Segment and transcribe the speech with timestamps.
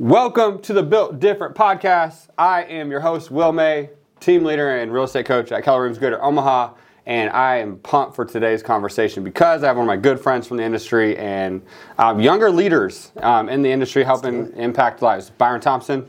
[0.00, 2.28] Welcome to the Built Different podcast.
[2.38, 5.98] I am your host, Will May, team leader and real estate coach at Keller Williams
[5.98, 6.74] Greater Omaha.
[7.06, 10.46] And I am pumped for today's conversation because I have one of my good friends
[10.46, 11.62] from the industry and
[11.98, 15.30] um, younger leaders um, in the industry helping impact lives.
[15.30, 16.08] Byron Thompson,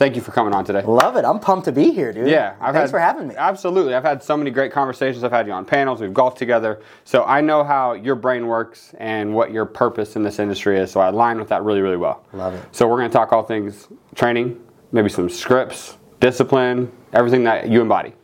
[0.00, 0.82] thank you for coming on today.
[0.82, 1.26] Love it.
[1.26, 2.26] I'm pumped to be here, dude.
[2.26, 3.34] Yeah, I've thanks had, for having me.
[3.36, 5.22] Absolutely, I've had so many great conversations.
[5.22, 6.00] I've had you on panels.
[6.00, 10.22] We've golfed together, so I know how your brain works and what your purpose in
[10.22, 10.90] this industry is.
[10.90, 12.24] So I align with that really, really well.
[12.32, 12.62] Love it.
[12.72, 14.58] So we're going to talk all things training,
[14.90, 18.14] maybe some scripts, discipline, everything that you embody.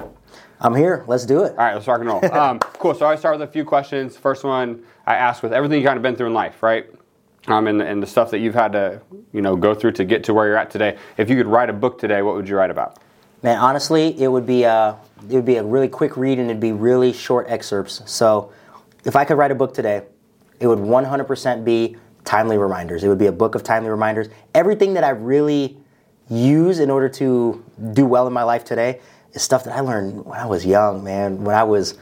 [0.60, 1.04] I'm here.
[1.06, 1.50] Let's do it.
[1.50, 2.20] All right, let's rock and roll.
[2.32, 2.94] Um, cool.
[2.94, 4.16] So I start with a few questions.
[4.16, 6.86] First one I ask with everything you kind of been through in life, right?
[7.48, 9.00] Um, and, and the stuff that you've had to,
[9.32, 10.98] you know, go through to get to where you're at today.
[11.16, 12.98] If you could write a book today, what would you write about?
[13.42, 14.96] Man, honestly, it would be a
[15.28, 18.02] it would be a really quick read and it'd be really short excerpts.
[18.06, 18.52] So,
[19.04, 20.02] if I could write a book today,
[20.58, 23.04] it would 100% be timely reminders.
[23.04, 24.28] It would be a book of timely reminders.
[24.54, 25.76] Everything that I really
[26.28, 29.00] use in order to do well in my life today
[29.32, 31.44] is stuff that I learned when I was young, man.
[31.44, 31.96] When I was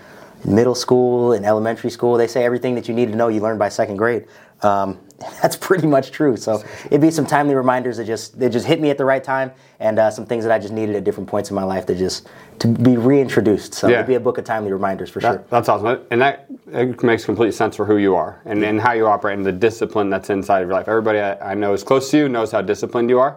[0.44, 3.58] middle school and elementary school, they say everything that you need to know you learned
[3.58, 4.26] by second grade.
[4.62, 4.98] Um,
[5.42, 6.36] that's pretty much true.
[6.36, 9.22] So it'd be some timely reminders that just that just hit me at the right
[9.22, 11.86] time, and uh, some things that I just needed at different points in my life
[11.86, 12.28] to just
[12.60, 13.74] to be reintroduced.
[13.74, 13.96] So Yeah.
[13.96, 15.44] it'd be a book of timely reminders for sure.
[15.50, 16.04] That's awesome.
[16.10, 19.36] And that it makes complete sense for who you are and, and how you operate
[19.36, 20.88] and the discipline that's inside of your life.
[20.88, 23.36] Everybody I, I know is close to you knows how disciplined you are.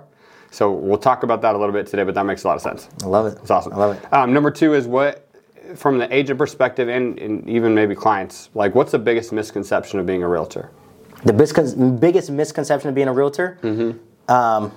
[0.51, 2.61] So we'll talk about that a little bit today, but that makes a lot of
[2.61, 2.87] sense.
[3.03, 3.37] I love it.
[3.41, 3.73] It's awesome.
[3.73, 4.13] I love it.
[4.13, 5.27] Um, number two is what,
[5.75, 10.05] from the agent perspective and, and even maybe clients, like what's the biggest misconception of
[10.05, 10.71] being a realtor?
[11.23, 13.57] The biscon- biggest misconception of being a realtor.
[14.27, 14.71] Um,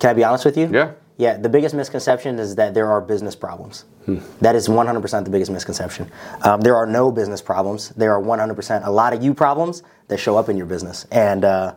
[0.00, 0.66] can I be honest with you?
[0.66, 0.74] Mm-hmm.
[0.74, 0.90] Yeah.
[1.16, 1.36] Yeah.
[1.36, 3.84] The biggest misconception is that there are business problems.
[4.40, 6.10] That is 100% the biggest misconception.
[6.42, 7.90] Um, there are no business problems.
[7.90, 11.06] There are 100% a lot of you problems that show up in your business.
[11.10, 11.74] And uh,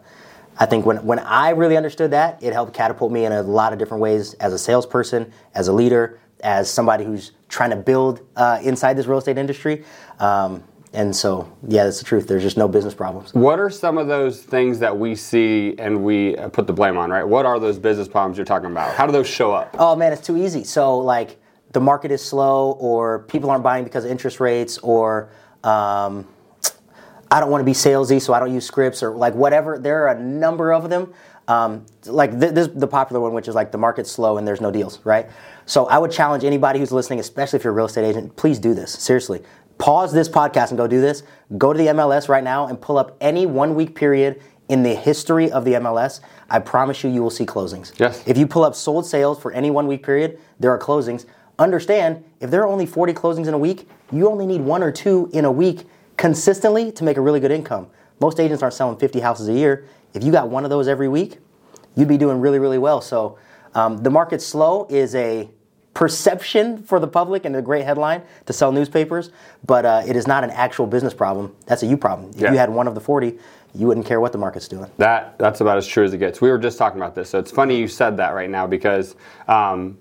[0.57, 3.71] I think when, when I really understood that, it helped catapult me in a lot
[3.71, 8.21] of different ways as a salesperson, as a leader, as somebody who's trying to build
[8.35, 9.85] uh, inside this real estate industry.
[10.19, 12.27] Um, and so, yeah, that's the truth.
[12.27, 13.33] There's just no business problems.
[13.33, 16.97] What are some of those things that we see and we uh, put the blame
[16.97, 17.27] on, right?
[17.27, 18.95] What are those business problems you're talking about?
[18.95, 19.75] How do those show up?
[19.77, 20.63] Oh man, it's too easy.
[20.63, 21.39] So like
[21.73, 25.29] the market is slow, or people aren't buying because of interest rates, or
[25.63, 26.25] um,
[27.29, 29.77] I don't want to be salesy, so I don't use scripts, or like whatever.
[29.77, 31.13] There are a number of them.
[31.49, 34.59] Um, like th- this, the popular one, which is like the market's slow and there's
[34.59, 35.29] no deals, right?
[35.65, 38.59] So I would challenge anybody who's listening, especially if you're a real estate agent, please
[38.59, 38.91] do this.
[38.91, 39.43] Seriously,
[39.77, 41.23] pause this podcast and go do this.
[41.57, 44.95] Go to the MLS right now and pull up any one week period in the
[44.95, 46.19] history of the MLS.
[46.49, 47.97] I promise you, you will see closings.
[47.99, 48.23] Yes.
[48.25, 51.25] If you pull up sold sales for any one week period, there are closings.
[51.59, 54.91] Understand, if there are only 40 closings in a week, you only need one or
[54.91, 57.87] two in a week consistently to make a really good income.
[58.19, 59.85] Most agents aren't selling 50 houses a year.
[60.13, 61.39] If you got one of those every week,
[61.95, 63.01] you'd be doing really, really well.
[63.01, 63.37] So
[63.75, 65.49] um, the market slow is a
[65.97, 69.31] perception for the public and a great headline to sell newspapers,
[69.65, 71.55] but uh, it is not an actual business problem.
[71.65, 72.29] That's a you problem.
[72.35, 72.51] If Yeah.
[72.51, 73.35] you had one of the 40,
[73.73, 74.91] you wouldn't care what the market's doing.
[74.99, 76.39] That that's about as true as it gets.
[76.39, 79.15] We were just talking about this, so it's funny you said that right now because
[79.47, 79.97] um,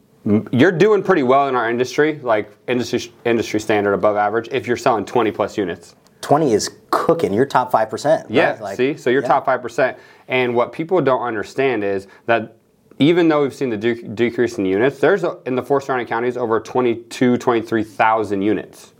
[0.53, 4.49] you're doing pretty well in our industry, like industry industry standard above average.
[4.53, 7.33] If you're selling 20 plus units, 20 is cooking.
[7.33, 8.05] You're top 5%.
[8.05, 8.31] right?
[8.31, 8.59] yeah.
[8.61, 9.29] Like- see, so you're yeah.
[9.29, 9.97] top five percent.
[10.29, 12.56] And what people don't understand is that
[12.99, 16.07] even though we've seen the de- decrease in units, there's a, in the four surrounding
[16.07, 18.93] counties over 22, 23,000 units.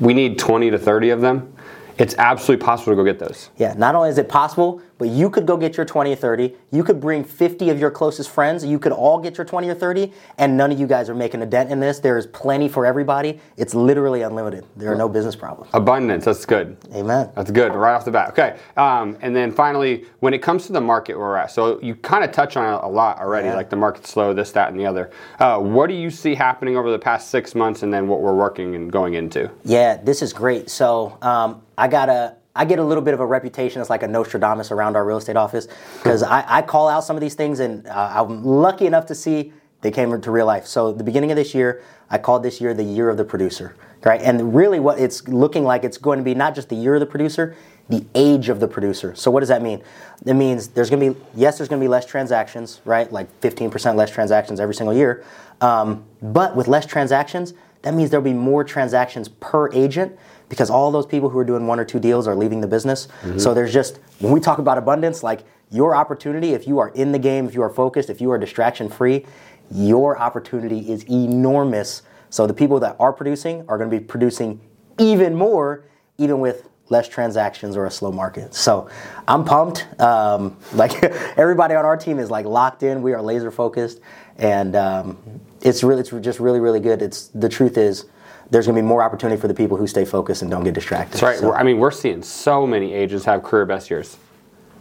[0.00, 1.52] We need 20 to 30 of them.
[1.98, 3.50] It's absolutely possible to go get those.
[3.56, 6.54] Yeah, not only is it possible, but you could go get your 20 or 30.
[6.70, 8.64] You could bring 50 of your closest friends.
[8.64, 11.42] You could all get your 20 or 30, and none of you guys are making
[11.42, 11.98] a dent in this.
[11.98, 13.40] There is plenty for everybody.
[13.56, 14.64] It's literally unlimited.
[14.76, 15.70] There are no business problems.
[15.74, 16.76] Abundance, that's good.
[16.94, 17.30] Amen.
[17.34, 18.30] That's good, right off the bat.
[18.30, 21.96] Okay, um, and then finally, when it comes to the market we're at, so you
[21.96, 23.56] kind of touch on it a lot already, Yeah.
[23.56, 25.10] like the market's slow, this, that, and the other.
[25.40, 28.34] Uh, what do you see happening over the past six months, and then what we're
[28.36, 29.50] working and going into?
[29.64, 30.70] Yeah, this is great.
[30.70, 32.36] So um, I got a.
[32.56, 35.18] I get a little bit of a reputation as like a Nostradamus around our real
[35.18, 35.68] estate office
[35.98, 39.14] because I, I call out some of these things, and uh, I'm lucky enough to
[39.14, 39.52] see
[39.82, 40.66] they came into real life.
[40.66, 43.76] So the beginning of this year, I called this year the year of the producer,
[44.04, 44.20] right?
[44.20, 47.00] And really, what it's looking like, it's going to be not just the year of
[47.00, 47.54] the producer,
[47.88, 49.14] the age of the producer.
[49.14, 49.80] So what does that mean?
[50.26, 53.12] It means there's going to be yes, there's going to be less transactions, right?
[53.12, 55.24] Like 15% less transactions every single year.
[55.60, 60.90] Um, but with less transactions, that means there'll be more transactions per agent because all
[60.90, 63.08] those people who are doing one or two deals are leaving the business.
[63.36, 67.12] So there's just when we talk about abundance, like your opportunity, if you are in
[67.12, 69.26] the game, if you are focused, if you are distraction free,
[69.70, 72.02] your opportunity is enormous.
[72.30, 74.60] So the people that are producing are going to be producing
[74.98, 75.84] even more,
[76.16, 78.54] even with less transactions, or a slow market.
[78.54, 78.88] So
[79.26, 79.86] I'm pumped.
[80.00, 81.02] Um, like
[81.36, 83.02] everybody on our team is like locked in.
[83.02, 84.00] We are laser focused,
[84.36, 85.18] and um,
[85.60, 87.02] it's really, it's just really, really good.
[87.02, 88.06] It's the truth is.
[88.50, 90.74] There's going to be more opportunity for the people who stay focused and don't get
[90.74, 91.14] distracted.
[91.14, 91.38] That's right.
[91.38, 94.16] So, I mean, we're seeing so many agents have career best years.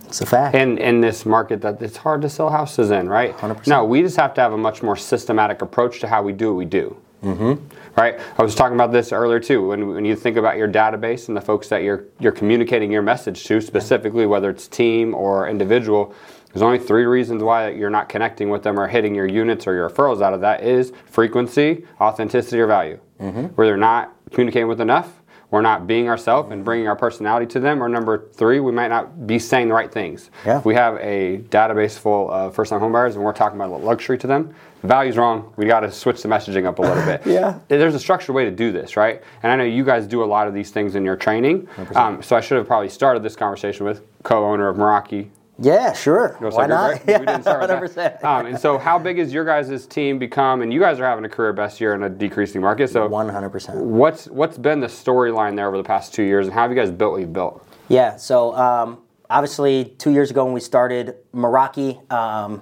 [0.06, 0.56] it's a fact.
[0.56, 3.36] in in this market that it's hard to sell houses in, right?
[3.38, 3.68] 100%.
[3.68, 6.48] No, we just have to have a much more systematic approach to how we do
[6.54, 6.96] what we do.
[7.24, 7.54] Mm-hmm.
[8.00, 8.20] Right.
[8.38, 9.68] I was talking about this earlier too.
[9.68, 13.02] When, when you think about your database and the folks that you're you're communicating your
[13.02, 16.14] message to, specifically whether it's team or individual,
[16.54, 19.74] there's only three reasons why you're not connecting with them or hitting your units or
[19.74, 23.00] your referrals out of that is frequency, authenticity, or value.
[23.20, 27.60] Where they're not communicating with enough, we're not being ourselves and bringing our personality to
[27.60, 30.30] them, or number three, we might not be saying the right things.
[30.46, 30.58] Yeah.
[30.60, 34.28] If we have a database full of first-time homebuyers and we're talking about luxury to
[34.28, 35.54] them, the value's wrong.
[35.56, 37.26] We got to switch the messaging up a little bit.
[37.26, 37.60] Yeah.
[37.70, 39.24] There's a structured way to do this, right?
[39.42, 41.68] And I know you guys do a lot of these things in your training.
[41.96, 45.30] Um, so I should have probably started this conversation with co-owner of Meraki.
[45.60, 46.38] Yeah, sure.
[46.40, 46.92] Go Why not?
[46.92, 47.06] right?
[47.08, 48.22] We didn't start with that.
[48.22, 48.24] 100%.
[48.24, 50.62] Um, and so, how big has your guys' team become?
[50.62, 52.90] And you guys are having a career best year in a decreasing market.
[52.90, 53.76] So, 100%.
[53.76, 56.78] what's what's been the storyline there over the past two years, and how have you
[56.78, 57.66] guys built what you've built?
[57.90, 59.00] Yeah, so um,
[59.30, 62.62] obviously, two years ago when we started Meraki, um,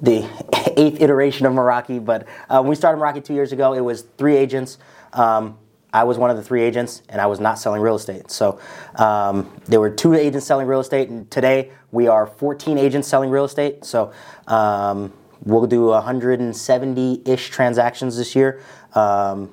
[0.00, 0.28] the
[0.76, 4.02] eighth iteration of Meraki, but uh, when we started Meraki two years ago, it was
[4.16, 4.78] three agents.
[5.12, 5.58] Um,
[5.92, 8.30] I was one of the three agents, and I was not selling real estate.
[8.30, 8.58] So
[8.96, 13.30] um, there were two agents selling real estate, and today we are 14 agents selling
[13.30, 13.84] real estate.
[13.84, 14.12] So
[14.46, 15.12] um,
[15.44, 18.60] we'll do 170 ish transactions this year,
[18.94, 19.50] um,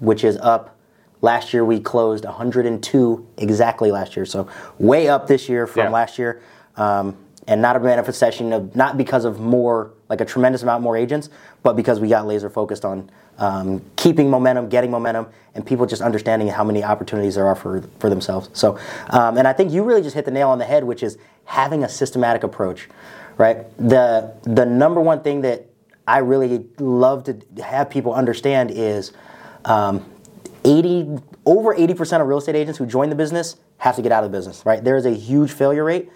[0.00, 0.74] which is up
[1.20, 4.46] Last year we closed 102 exactly last year, so
[4.78, 5.90] way up this year from Yeah.
[5.90, 6.40] last year,
[6.76, 7.16] um,
[7.48, 11.30] and not a manifestation of not because of more like a tremendous amount more agents,
[11.62, 16.02] but because we got laser focused on um, keeping momentum, getting momentum, and people just
[16.02, 18.50] understanding how many opportunities there are for for themselves.
[18.52, 18.78] So,
[19.10, 21.16] um, and I think you really just hit the nail on the head, which is
[21.46, 22.88] having a systematic approach,
[23.38, 23.64] right?
[23.78, 25.66] The the number one thing that
[26.06, 29.12] I really love to have people understand is.
[29.64, 30.04] Um,
[30.64, 34.24] 80 over 80% of real estate agents who join the business have to get out
[34.24, 34.82] of the business, right?
[34.82, 36.10] There is a huge failure rate.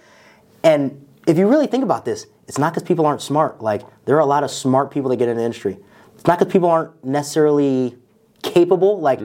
[0.65, 3.63] And if you really think about this, it's not because people aren't smart.
[3.63, 5.79] Like there are a lot of smart people that get in the industry.
[6.15, 7.97] It's not because people aren't necessarily
[8.43, 9.01] capable.
[9.01, 9.21] Like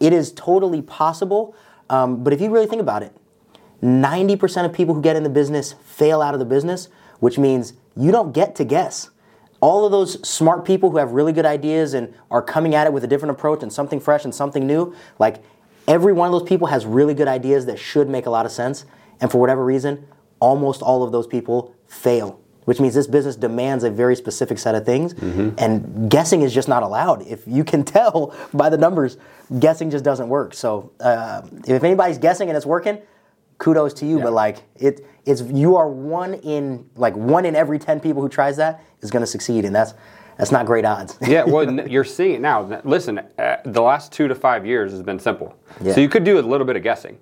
[0.00, 1.54] it is totally possible.
[1.90, 3.14] Um, but if you really think about it,
[3.82, 6.88] 90% of people who get in the business fail out of the business,
[7.20, 9.10] which means you don't get to guess.
[9.60, 12.92] All of those smart people who have really good ideas and are coming at it
[12.92, 15.42] with a different approach and something fresh and something new, like
[15.88, 18.52] every one of those people has really good ideas that should make a lot of
[18.52, 18.84] sense.
[19.20, 20.06] And for whatever reason,
[20.40, 24.74] almost all of those people fail, which means this business demands a very specific set
[24.74, 25.14] of things.
[25.58, 27.22] And guessing is just not allowed.
[27.26, 29.16] If you can tell by the numbers,
[29.58, 30.54] guessing just doesn't work.
[30.54, 32.98] So uh, if anybody's guessing and it's working,
[33.58, 34.20] kudos to you.
[34.20, 38.28] But like it, it's you are one in like one in every ten people who
[38.28, 39.94] tries that is going to succeed, and that's
[40.38, 41.18] that's not great odds.
[41.26, 42.80] Yeah, well, you're seeing it now.
[42.84, 45.58] Listen, uh, the last two to five years has been simple.
[45.82, 45.94] Yeah.
[45.94, 47.18] So you could do a little bit of guessing.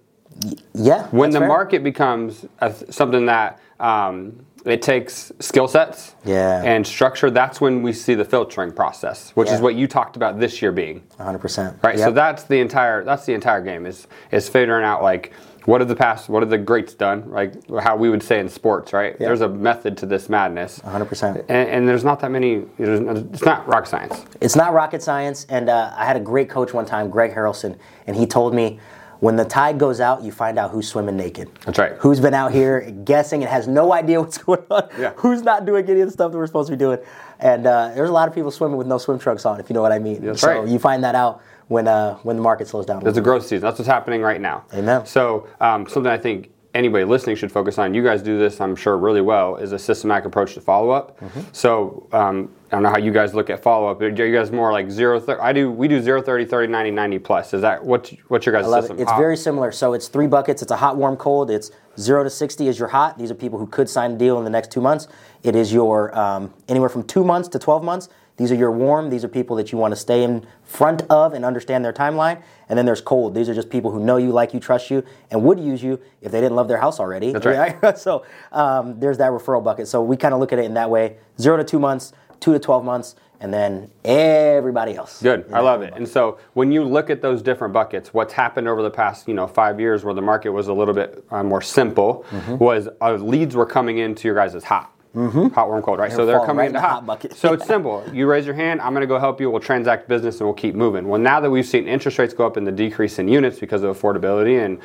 [0.75, 1.07] Yeah.
[1.09, 1.49] When the fair.
[1.49, 6.63] market becomes a, something that um, it takes skill sets Yeah.
[6.65, 10.41] and structure, that's when we see the filtering process, which is what you talked about
[10.41, 11.03] this year being.
[11.17, 11.39] 100.
[11.39, 11.99] percent Right.
[11.99, 15.33] So that's the entire that's the entire game is is figuring out like
[15.67, 18.49] what have the past what have the greats done like how we would say in
[18.49, 21.41] sports right there's a method to this madness 100%.
[21.49, 25.69] and, and there's not that many it's not rocket science It's not rocket science, and
[25.69, 27.77] uh, I had a great coach one time, Greg Harrelson,
[28.07, 28.79] and he told me.
[29.21, 31.49] When the tide goes out, you find out who's swimming naked.
[31.65, 31.93] That's right.
[31.99, 34.89] Who's been out here guessing and has no idea what's going on.
[34.99, 35.13] Yeah.
[35.17, 36.99] Who's not doing any of the stuff that we're supposed to be doing.
[37.39, 39.75] And uh, there's a lot of people swimming with no swim trunks on, if you
[39.75, 40.25] know what I mean.
[40.25, 40.69] That's so right.
[40.69, 43.07] you find that out when uh, when the market slows down.
[43.07, 43.61] It's a growth season.
[43.61, 44.65] That's what's happening right now.
[44.73, 45.05] Amen.
[45.07, 47.95] So um, something I think anybody listening should focus on.
[47.95, 49.57] You guys do this, I'm sure, really well.
[49.57, 51.19] Is a systematic approach to follow up.
[51.21, 51.41] Mm-hmm.
[51.53, 54.01] So um, I don't know how you guys look at follow up.
[54.01, 55.21] Are you guys more like zero?
[55.21, 55.71] Thir- I do.
[55.71, 57.55] We do zero, 30, 30, 90, 90 plus.
[57.55, 58.13] Is that what?
[58.27, 58.99] What's your guys' I love system?
[58.99, 59.03] it.
[59.03, 59.19] It's Hot.
[59.19, 59.71] very similar.
[59.71, 60.63] So it's three buckets.
[60.63, 61.49] It's a hot, warm, cold.
[61.51, 63.19] It's zero to sixty is your hot.
[63.19, 65.07] These are people who could sign a deal in the next two months.
[65.45, 68.09] It is your um, anywhere from two months to twelve months.
[68.37, 69.09] These are your warm.
[69.09, 72.43] These are people that you want to stay in front of and understand their timeline.
[72.69, 73.35] And then there's cold.
[73.35, 75.99] These are just people who know you, like you, trust you, and would use you
[76.21, 77.33] if they didn't love their house already.
[77.33, 77.99] That's right.
[77.99, 79.89] so um, there's that referral bucket.
[79.89, 82.53] So we kind of look at it in that way: zero to two months, two
[82.53, 85.21] to twelve months, and then everybody else.
[85.23, 85.47] Good.
[85.53, 85.93] I love it.
[85.95, 89.35] And so when you look at those different buckets, what's happened over the past, you
[89.35, 92.57] know, five years where the market was a little bit uh, more simple Mm-hmm.
[92.59, 94.93] was uh, leads were coming into your guys' hot.
[95.17, 96.13] Hot, warm, cold, right?
[96.13, 97.07] so they're coming right in into the hot.
[97.07, 97.35] bucket.
[97.35, 98.05] So it's simple.
[98.13, 98.81] You raise your hand.
[98.83, 99.51] I'm going to go help you.
[99.51, 101.09] We'll transact business and we'll keep moving.
[101.09, 103.83] Well, now that we've seen interest rates go up and the decrease in units because
[103.83, 104.79] of affordability and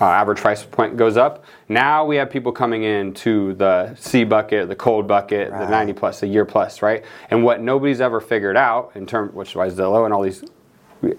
[0.00, 4.24] uh, average price point goes up, now we have people coming in to the C
[4.24, 7.04] bucket, the cold bucket, the 90 plus, the year plus, right?
[7.30, 10.44] And what nobody's ever figured out in terms, which is why Zillow and all these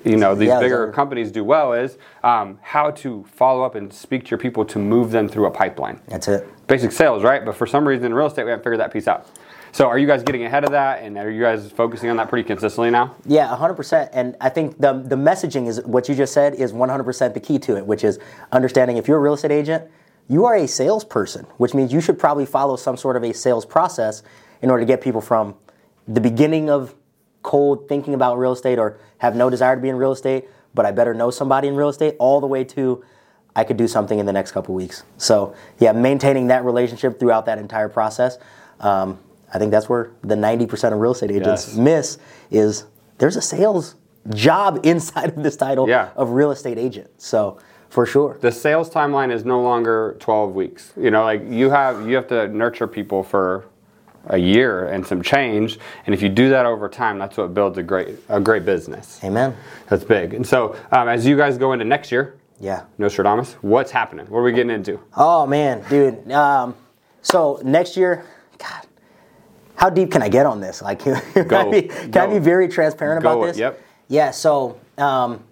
[0.06, 0.94] you know these Yeah, bigger Zillow.
[0.94, 4.80] companies do well is um, how to follow up and speak to your people to
[4.80, 6.48] move them through a pipeline That's it.
[6.68, 7.44] Basic sales, right?
[7.44, 9.28] But for some reason in real estate, we haven't figured that piece out.
[9.72, 12.30] So are you guys getting ahead of that, and are you guys focusing on that
[12.30, 13.16] pretty consistently now?
[13.26, 14.10] Yeah, 100%.
[14.14, 17.58] And I think the, the messaging is what you just said is 100% the key
[17.60, 18.20] to it, which is
[18.52, 19.90] understanding if you're a real estate agent,
[20.30, 23.66] you are a salesperson, which means you should probably follow some sort of a sales
[23.66, 24.22] process
[24.62, 25.56] in order to get people from
[26.08, 26.96] the beginning of
[27.42, 30.86] cold thinking about real estate or have no desire to be in real estate, but
[30.86, 33.04] I better know somebody in real estate, all the way to
[33.56, 35.04] I could do something in the next couple weeks.
[35.18, 38.38] So, yeah, maintaining that relationship throughout that entire process.
[38.80, 39.20] Um,
[39.54, 41.76] I think that's where the 90% of real estate agents Yes.
[41.78, 42.18] miss
[42.50, 42.86] is
[43.20, 43.96] there's a sales
[44.34, 46.10] job inside of this title Yeah.
[46.16, 47.10] of real estate agent.
[47.22, 48.38] So for sure.
[48.42, 50.92] The sales timeline is no longer 12 weeks.
[50.98, 53.66] You know, like you have you have to nurture people for
[54.28, 57.78] a year and some change, and if you do that over time, that's what builds
[57.78, 59.20] a great a great business.
[59.24, 59.56] Amen.
[59.90, 60.34] That's big.
[60.34, 62.82] And so, um, as you guys go into next year, Yeah.
[62.98, 64.26] No Nostradamus, what's happening?
[64.28, 65.00] What are we getting into?
[65.18, 66.32] Oh man, dude.
[66.32, 66.76] Um,
[67.22, 68.26] so next year,
[68.58, 68.86] God,
[69.76, 70.82] how deep can I get on this?
[70.82, 71.16] Like, can.
[71.54, 73.58] I, be, can I be very transparent Go about this?
[73.58, 73.82] yep.
[74.08, 74.32] Yeah.
[74.32, 75.44] So um,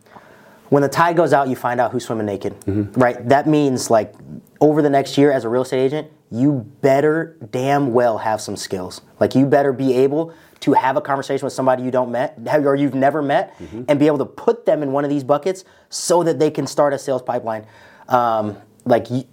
[0.69, 2.99] when the tide goes out, you find out who's swimming naked, Mm-hmm.
[2.99, 3.27] right?
[3.27, 4.13] That means like
[4.61, 8.55] over the next year, as a real estate agent, you better damn well have some
[8.55, 9.01] skills.
[9.19, 12.75] Like you better be able to have a conversation with somebody you don't met or
[12.75, 13.83] you've never met, Mm-hmm.
[13.87, 16.65] and be able to put them in one of these buckets so that they can
[16.67, 17.65] start a sales pipeline.
[18.07, 19.23] Um, like you,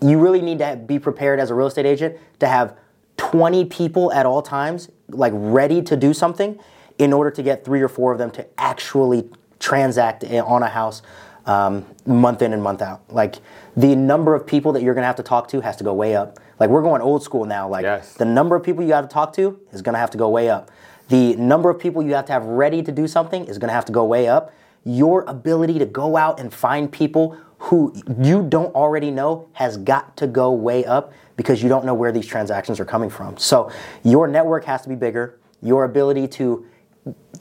[0.00, 2.76] you really need to be prepared as a real estate agent to have
[3.16, 6.58] 20 people at all times, like ready to do something,
[6.98, 9.28] in order to get three or four of them to actually
[9.60, 11.02] transact on a house
[11.46, 13.02] um, month in and month out.
[13.08, 13.36] Like
[13.76, 16.14] the number of people that you're gonna have to talk to has to go way
[16.16, 16.38] up.
[16.62, 17.66] Like we're going old school now.
[17.66, 18.14] Like Yes.
[18.14, 20.48] the number of people you have to talk to is gonna have to go way
[20.48, 20.70] up.
[21.08, 23.84] The number of people you have to have ready to do something is gonna have
[23.86, 24.52] to go way up.
[24.84, 30.16] Your ability to go out and find people who you don't already know has got
[30.18, 33.36] to go way up because you don't know where these transactions are coming from.
[33.38, 33.68] So
[34.04, 35.40] your network has to be bigger.
[35.62, 36.64] Your ability to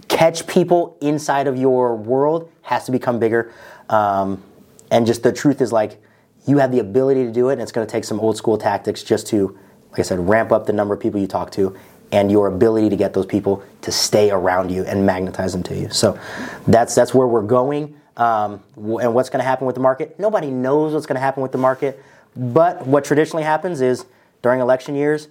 [0.07, 3.53] catch people inside of your world has to become bigger.
[3.87, 4.41] Um,
[4.89, 6.01] and just the truth is like
[6.47, 8.57] you have the ability to do it, and it's going to take some old school
[8.57, 9.57] tactics just to,
[9.91, 11.77] like I said, ramp up the number of people you talk to
[12.11, 15.75] and your ability to get those people to stay around you and magnetize them to
[15.75, 15.89] you.
[15.89, 16.19] So
[16.67, 17.95] that's that's where we're going.
[18.17, 20.19] Um, and what's going to happen with the market?
[20.19, 22.03] Nobody knows what's going to happen with the market.
[22.35, 24.05] But what traditionally happens is
[24.41, 25.29] during election years,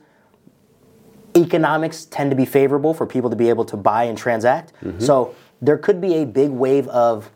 [1.37, 4.73] economics tend to be favorable for people to be able to buy and transact.
[4.99, 7.31] So there could be a big wave of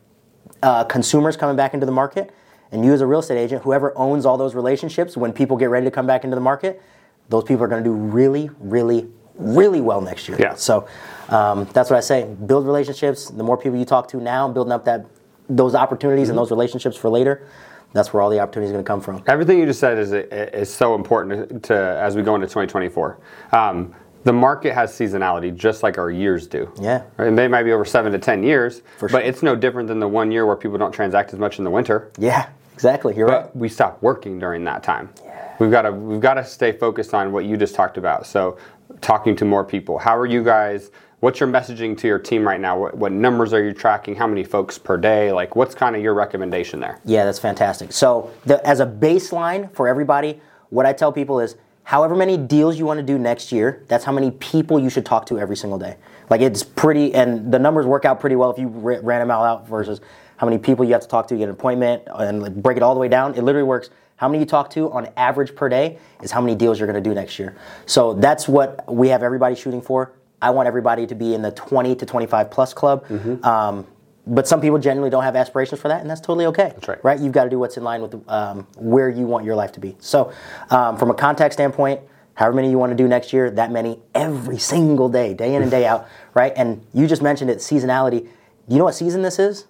[0.63, 2.35] uh, consumers coming back into the market.
[2.73, 5.71] And you, as a real estate agent, whoever owns all those relationships, when people get
[5.71, 6.83] ready to come back into the market,
[7.29, 10.37] those people are going to do really, really, really well next year.
[10.41, 10.55] Yeah.
[10.55, 10.89] So
[11.29, 13.31] um, that's what I say: build relationships.
[13.31, 15.07] The more people you talk to now, building up that
[15.49, 17.47] those opportunities and those relationships for later.
[17.93, 19.23] That's where all the opportunities are going to come from.
[19.29, 23.19] Everything you just said is is so important to as we go into 2024.
[23.53, 26.73] Um, the market has seasonality just like our years do.
[26.81, 27.05] Yeah.
[27.17, 27.29] Right?
[27.29, 30.01] And they might be over seven to ten years, For but it's no different than
[30.01, 32.11] the one year where people don't transact as much in the winter.
[32.19, 33.17] Yeah, exactly.
[33.17, 33.57] You're right.
[33.57, 35.11] We stop working during that time.
[35.25, 35.55] Yeah.
[35.59, 38.27] We've got to we've got to stay focused on what you just talked about.
[38.27, 38.59] So
[39.01, 39.99] talking to more people.
[39.99, 40.91] How are you guys?
[41.21, 42.79] What's your messaging to your team right now?
[42.79, 44.15] What, what numbers are you tracking?
[44.15, 45.33] How many folks per day?
[45.33, 47.01] Like, what's kind of your recommendation there?
[47.07, 47.93] Yeah, that's fantastic.
[47.93, 52.79] So, the, as a baseline for everybody, what I tell people is however many deals
[52.79, 55.57] you want to do next year, that's how many people you should talk to every
[55.57, 55.97] single day.
[56.31, 59.31] Like, it's pretty, and the numbers work out pretty well if you ra- ran them
[59.31, 60.01] all out versus
[60.39, 62.83] how many people you have to talk to, get an appointment, and like break it
[62.83, 63.35] all the way down.
[63.35, 63.91] It literally works.
[64.17, 67.03] How many you talk to on average per day is how many deals you're going
[67.03, 67.57] to do next year.
[67.87, 70.13] So, that's what we have everybody shooting for.
[70.41, 73.05] I want everybody to be in the 20 to 25 plus club.
[73.45, 73.87] Um,
[74.27, 76.73] but some people genuinely don't have aspirations for that, and that's totally okay.
[76.75, 77.05] That's right.
[77.05, 77.21] Right?
[77.21, 79.81] You've got to do what's in line with um, where you want your life to
[79.81, 79.97] be.
[80.01, 80.33] So,
[80.71, 82.01] um, from a contact standpoint,
[82.35, 85.63] however many you want to do next year, that many every single day, day in
[85.63, 86.53] and day out, right?
[86.57, 88.29] And you just mentioned it, seasonality.
[88.67, 89.67] You know what season this is?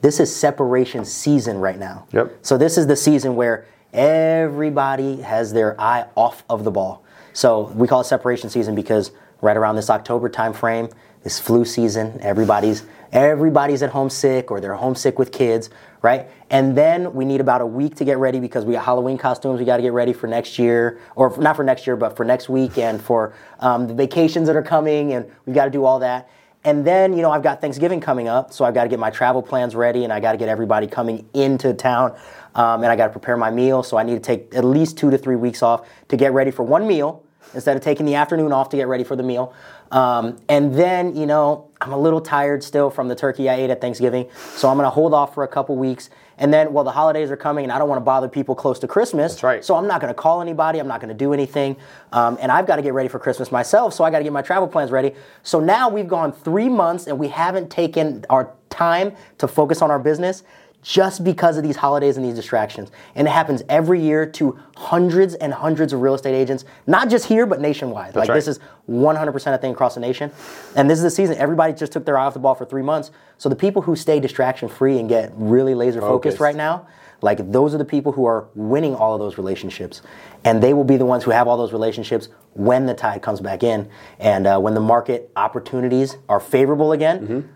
[0.00, 2.06] This is separation season right now.
[2.12, 2.38] Yep.
[2.42, 7.04] So this is the season where everybody has their eye off of the ball.
[7.36, 9.10] So we call it separation season because
[9.42, 10.88] right around this October time frame,
[11.22, 15.68] this flu season, everybody's everybody's at home sick or they're homesick with kids,
[16.00, 16.30] right?
[16.48, 19.58] And then we need about a week to get ready because we got Halloween costumes
[19.60, 22.24] we got to get ready for next year, or not for next year, but for
[22.24, 25.84] next week and for um, the vacations that are coming, and we got to do
[25.84, 26.30] all that.
[26.64, 29.10] And then, you know, I've got Thanksgiving coming up, so I've got to get my
[29.10, 32.16] travel plans ready and I got to get everybody coming into town.
[32.54, 34.96] Um, and I got to prepare my meal, so I need to take at least
[34.96, 37.22] two to three weeks off to get ready for one meal
[37.56, 39.52] instead of taking the afternoon off to get ready for the meal.
[39.90, 43.70] Um, and then, you know, I'm a little tired still from the turkey I ate
[43.70, 46.10] at Thanksgiving, so I'm going to hold off for a couple weeks.
[46.38, 48.78] And then, well, the holidays are coming, and I don't want to bother people close
[48.80, 49.32] to Christmas.
[49.32, 49.64] That's right.
[49.64, 50.78] So I'm not going to call anybody.
[50.78, 51.76] I'm not going to do anything.
[52.12, 54.32] Um, and I've got to get ready for Christmas myself, so I got to get
[54.32, 55.14] my travel plans ready.
[55.42, 59.90] So now we've gone three months, and we haven't taken our time to focus on
[59.90, 60.42] our business
[60.86, 62.92] just because of these holidays and these distractions.
[63.16, 67.26] And it happens every year to hundreds and hundreds of real estate agents, not just
[67.26, 68.14] here, but nationwide.
[68.14, 68.36] like right.
[68.36, 70.30] this is 100% a thing across the nation.
[70.76, 71.36] And this is the season.
[71.38, 73.10] Everybody just took their eye off the ball for three months.
[73.36, 76.40] So the people who stay distraction free and get really laser focused Focused.
[76.40, 76.86] right now,
[77.20, 80.02] like those are the people who are winning all of those relationships.
[80.44, 83.40] And they will be the ones who have all those relationships when the tide comes
[83.40, 83.88] back in.
[84.20, 87.55] And uh, when the market opportunities are favorable again,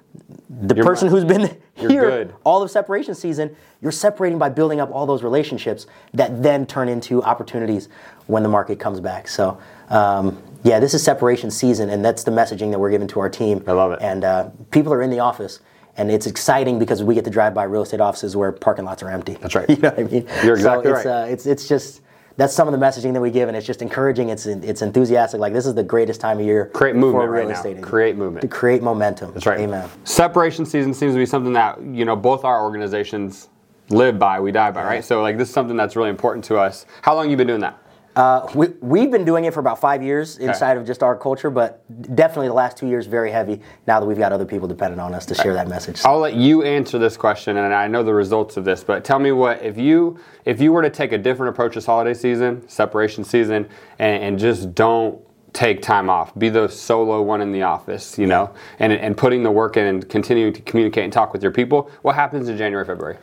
[0.51, 2.35] the person who's been here good.
[2.43, 6.89] all of separation season, you're separating by building up all those relationships that then turn
[6.89, 7.89] into opportunities
[8.27, 9.29] when the market comes back.
[9.29, 13.21] So, um, yeah, this is separation season, and that's the messaging that we're giving to
[13.21, 13.63] our team.
[13.69, 14.01] I love it.
[14.03, 15.61] And uh, people are in the office,
[15.97, 19.05] and it's exciting because we get to drive by real estate offices where parking lots
[19.05, 19.35] are empty.
[19.35, 19.69] That's right.
[19.71, 20.27] you know what I mean?
[20.45, 21.23] You're exactly so it's, right.
[21.23, 22.03] Uh, it's it's just.
[22.37, 24.31] That's some of the messaging that we give, and it's just encouraging.
[24.31, 25.41] It's it's enthusiastic.
[25.41, 26.67] Like this is the greatest time of year.
[26.67, 27.61] Create for movement right now.
[27.61, 27.83] agent.
[27.83, 28.43] Create movement.
[28.43, 29.33] To create momentum.
[29.35, 29.61] That's right.
[29.61, 29.89] Amen.
[30.05, 33.49] Separation season seems to be something that you know both our organizations
[33.91, 35.05] live by, we die by, right?
[35.05, 36.87] So like this is something that's really important to us.
[37.03, 37.79] How long you been doing that?
[38.21, 41.49] Uh, we, we've been doing it for about five years inside of just our culture,
[41.49, 41.83] but
[42.15, 45.15] definitely the last two years very heavy now that we've got other people dependent on
[45.15, 46.03] us to share that message.
[46.05, 48.85] I'll let you answer this question, and I know the results of this.
[48.85, 51.87] But tell me what if you if you were to take a different approach this
[51.87, 53.67] holiday season, separation season,
[53.99, 55.19] and, and just don't
[55.55, 59.43] take time off, be the solo one in the office, you know, and and putting
[59.43, 61.91] the work in and continuing to communicate and talk with your people.
[62.03, 63.17] What happens in January, February?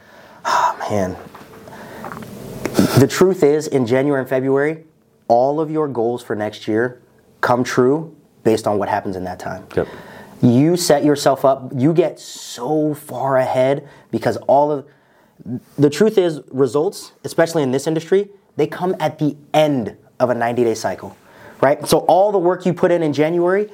[0.43, 1.15] Oh man,
[2.99, 4.85] the truth is, in January and February,
[5.27, 7.01] all of your goals for next year
[7.41, 9.67] come true based on what happens in that time.
[9.75, 9.87] Yep.
[10.41, 14.87] You set yourself up, you get so far ahead because all of
[15.77, 20.35] the truth is, results, especially in this industry, they come at the end of a
[20.35, 21.15] 90 day cycle,
[21.61, 21.85] right?
[21.87, 23.69] So all the work you put in in January,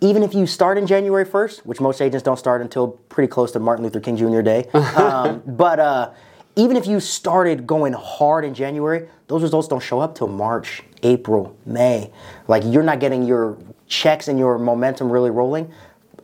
[0.00, 3.52] even if you start in January 1st, which most agents don't start until pretty close
[3.52, 4.42] to Martin Luther King Jr.
[4.42, 4.64] Day,
[4.96, 6.10] um, but uh,
[6.58, 10.82] even if you started going hard in January, those results don't show up till March,
[11.04, 12.10] April, May.
[12.48, 15.72] Like you're not getting your checks and your momentum really rolling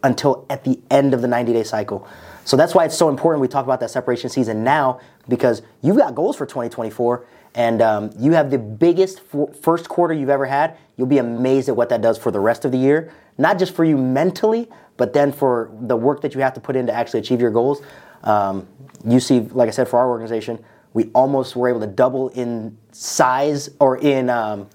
[0.02, 2.08] until at the end of the 90 day cycle.
[2.44, 5.96] So that's why it's so important we talk about that separation season now because you've
[5.96, 10.46] got goals for 2024 and um, you have the biggest f- first quarter you've ever
[10.46, 10.76] had.
[10.96, 13.72] You'll be amazed at what that does for the rest of the year, not just
[13.72, 16.92] for you mentally, but then for the work that you have to put in to
[16.92, 17.82] actually achieve your goals.
[18.24, 18.66] Um,
[19.06, 22.76] you see, like I said, for our organization, we almost were able to double in
[22.92, 24.68] size or in um,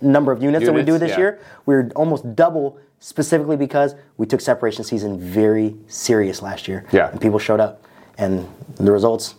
[0.00, 1.18] number of units, that we do this yeah.
[1.18, 1.40] year.
[1.66, 6.86] We were almost double specifically because we took separation season very serious last year.
[6.92, 7.10] Yeah.
[7.10, 7.84] And people showed up.
[8.16, 9.36] And the results,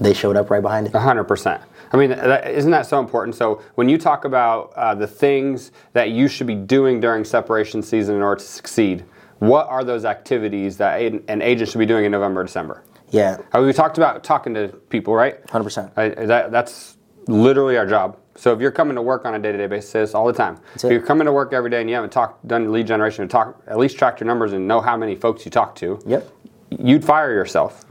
[0.00, 0.94] they showed up right behind it.
[0.94, 1.62] hundred percent.
[1.92, 3.36] I mean, that, isn't that so important?
[3.36, 7.82] So when you talk about uh, the things that you should be doing during separation
[7.82, 9.04] season in order to succeed,
[9.42, 12.84] what are those activities that an agent should be doing in November, December?
[13.10, 15.44] Yeah, we talked about talking to people, right?
[15.48, 15.90] 100%.
[15.96, 18.18] I, that, that's literally our job.
[18.36, 21.02] So if you're coming to work on a day-to-day basis all the time, if you're
[21.02, 23.98] coming to work every day and you haven't talked, done lead generation, talk at least
[23.98, 26.30] track your numbers and know how many folks you talk to, Yep.
[26.70, 27.84] you'd fire yourself.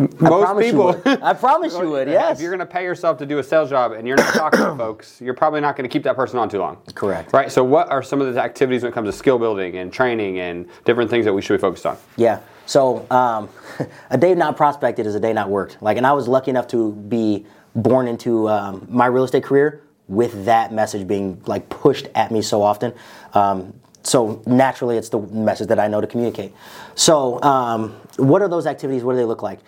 [0.00, 1.02] I Most promise people.
[1.22, 2.38] I promise you would, yes.
[2.38, 4.60] If you're going to pay yourself to do a sales job and you're not talking
[4.60, 6.78] to folks, you're probably not going to keep that person on too long.
[6.94, 7.32] Correct.
[7.32, 7.52] Right.
[7.52, 10.40] So, what are some of the activities when it comes to skill building and training
[10.40, 11.98] and different things that we should be focused on?
[12.16, 12.40] Yeah.
[12.70, 13.48] So um,
[14.10, 15.82] a day not prospected is a day not worked.
[15.82, 19.82] Like, and I was lucky enough to be born into um, my real estate career
[20.06, 22.94] with that message being like pushed at me so often.
[23.34, 26.54] Um, so naturally, it's the message that I know to communicate.
[26.94, 29.02] So, um, what are those activities?
[29.02, 29.58] What do they look like?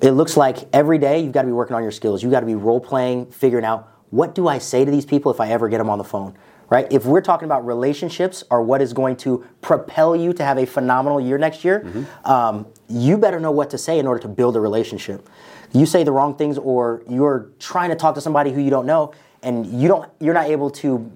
[0.00, 2.22] It looks like every day you've got to be working on your skills.
[2.22, 5.32] You've got to be role playing, figuring out what do I say to these people
[5.32, 6.36] if I ever get them on the phone,
[6.68, 6.86] right?
[6.90, 10.66] If we're talking about relationships or what is going to propel you to have a
[10.66, 14.56] phenomenal year next year, um, you better know what to say in order to build
[14.56, 15.28] a relationship.
[15.72, 18.86] You say the wrong things or you're trying to talk to somebody who you don't
[18.86, 21.10] know and you don't you're not able to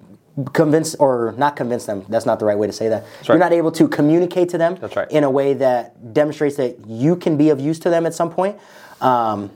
[0.53, 3.27] convince or not convince them that's not the right way to say that right.
[3.27, 5.11] you're not able to communicate to them right.
[5.11, 8.31] in a way that demonstrates that you can be of use to them at some
[8.31, 8.57] point
[9.01, 9.51] um,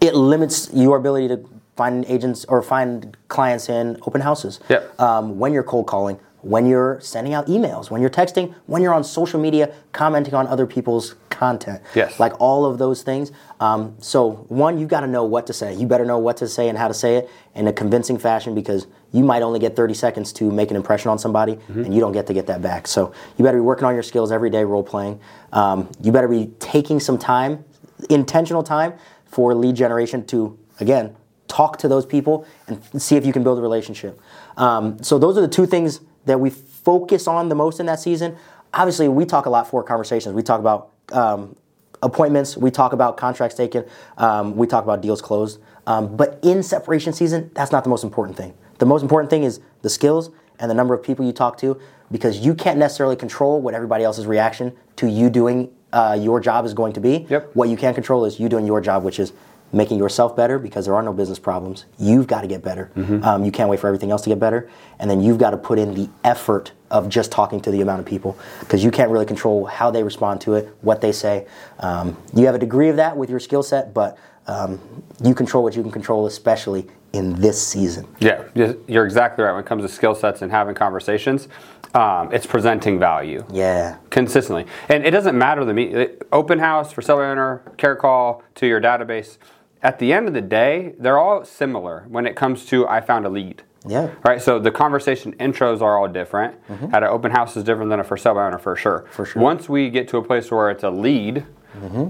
[0.00, 4.98] it limits your ability to find agents or find clients in open houses Yep.
[5.00, 8.94] um, when you're cold calling when you're sending out emails when you're texting when you're
[8.94, 12.18] on social media commenting on other people's content Yes.
[12.18, 15.74] like all of those things um, so one you've got to know what to say
[15.74, 18.54] you better know what to say and how to say it in a convincing fashion
[18.54, 18.86] because
[19.16, 21.84] you might only get 30 seconds to make an impression on somebody Mm-hmm.
[21.84, 22.86] and you don't get to get that back.
[22.86, 25.20] So you better be working on your skills every day role playing.
[25.52, 27.64] Um, you better be taking some time
[28.10, 28.92] intentional time
[29.24, 31.16] for lead generation to again
[31.48, 34.20] talk to those people and see if you can build a relationship.
[34.56, 38.00] Um, so those are the two things that we focus on the most in that
[38.00, 38.36] season.
[38.74, 40.34] Obviously we talk a lot for conversations.
[40.34, 41.56] We talk about um,
[42.02, 42.56] appointments.
[42.56, 43.84] We talk about contracts taken.
[44.18, 45.58] Um, we talk about deals closed.
[45.86, 49.42] Um, but in separation season that's not the most important thing the most important thing
[49.42, 53.16] is the skills and the number of people you talk to because you can't necessarily
[53.16, 57.26] control what everybody else's reaction to you doing uh, your job is going to be.
[57.28, 57.50] Yep.
[57.54, 59.32] what you can control is you doing your job which is
[59.72, 61.86] making yourself better because there are no business problems.
[61.98, 62.90] You've got to get better.
[63.24, 64.70] Um, you can't wait for everything else to get better.
[64.98, 67.98] And then you've got to put in the effort of just talking to the amount
[68.00, 71.46] of people because you can't really control how they respond to it what they say.
[71.80, 74.80] Um, you have a degree of that with your skill set but um,
[75.22, 76.86] you control what you can control especially
[77.16, 78.06] in this season
[78.54, 79.52] Yeah, you're exactly right.
[79.52, 81.48] When it comes to skill sets and having conversations,
[81.94, 84.66] um, it's presenting value yeah consistently.
[84.88, 88.80] And it doesn't matter the me open house for seller owner, care call to your
[88.80, 89.38] database.
[89.82, 93.24] At the end of the day, they're all similar when it comes to I found
[93.26, 93.62] a lead.
[93.86, 94.10] Yeah.
[94.24, 94.42] Right.
[94.42, 96.56] So the conversation intros are all different.
[96.92, 99.06] At an open house is different than a for sale owner for sure.
[99.10, 99.40] For sure.
[99.40, 101.46] Once we get to a place where it's a lead,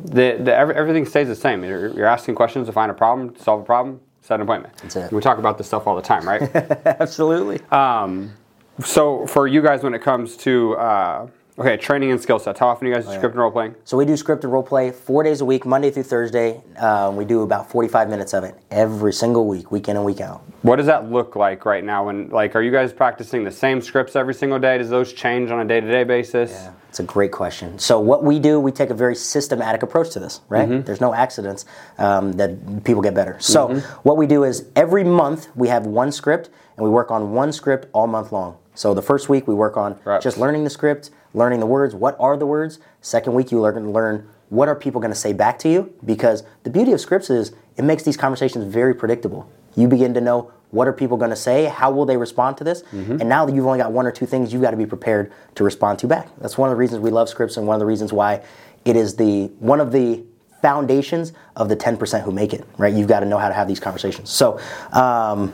[0.04, 1.64] the, the, every, everything stays the same.
[1.64, 4.76] You're, you're asking questions to find a problem, to solve a problem, set an appointment.
[4.78, 5.12] That's it.
[5.12, 6.42] We talk about this stuff all the time, right?
[6.86, 8.32] absolutely Um,
[8.80, 11.28] so for you guys, when it comes to uh,
[11.58, 13.74] okay training and skill sets, how often do you guys do script and role playing?
[13.84, 16.62] So we do scripted role play four days a week, Monday through Thursday.
[16.78, 20.20] Um, we do about 45 minutes of it every single week, week in and week
[20.20, 20.42] out.
[20.62, 22.06] What does that look like right now?
[22.06, 24.78] When like, are you guys practicing the same scripts every single day?
[24.78, 26.68] Does those change on a day-to-day basis?
[26.88, 27.78] It's a great question.
[27.78, 30.68] So what we do, we take a very systematic approach to this, right?
[30.68, 30.86] Mm-hmm.
[30.86, 31.64] There's no accidents
[31.98, 33.36] um, that people get better.
[33.38, 37.32] So what we do is every month we have one script, and we work on
[37.32, 38.56] one script all month long.
[38.74, 40.20] So the first week we work on Right.
[40.20, 41.94] just learning the script, learning the words.
[41.94, 42.78] What are the words?
[43.00, 46.44] Second week you learn learn what are people going to say back to you because
[46.62, 49.50] the beauty of scripts is it makes these conversations very predictable.
[49.74, 52.64] You begin to know what are people going to say, how will they respond to
[52.64, 53.20] this, Mm-hmm.
[53.20, 55.32] and now that you've only got one or two things, you've got to be prepared
[55.54, 56.28] to respond to back.
[56.40, 58.42] That's one of the reasons we love scripts and one of the reasons why
[58.84, 60.24] it is the one of the
[60.62, 63.68] foundations of the 10% who make it right you've got to know how to have
[63.68, 64.58] these conversations so
[64.92, 65.52] um,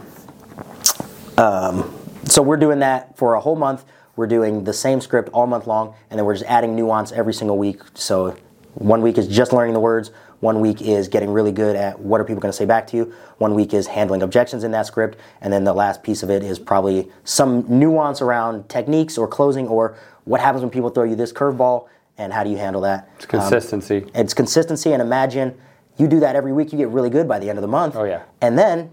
[2.25, 3.85] so we're doing that for a whole month.
[4.17, 7.35] We're doing the same script all month long, and then we're just adding nuance every
[7.35, 7.81] single week.
[7.95, 8.37] So
[8.75, 10.11] one week is just learning the words.
[10.41, 12.97] One week is getting really good at what are people going to say back to
[12.97, 13.15] you.
[13.39, 16.43] One week is handling objections in that script, and then the last piece of it
[16.43, 21.15] is probably some nuance around techniques or closing or what happens when people throw you
[21.15, 23.09] this curveball and how do you handle that.
[23.17, 24.11] It's um, consistency.
[24.15, 25.59] It's consistency, and imagine
[25.97, 27.97] you do that every week, you get really good by the end of the month.
[27.97, 28.23] Oh, yeah.
[28.41, 28.91] And then,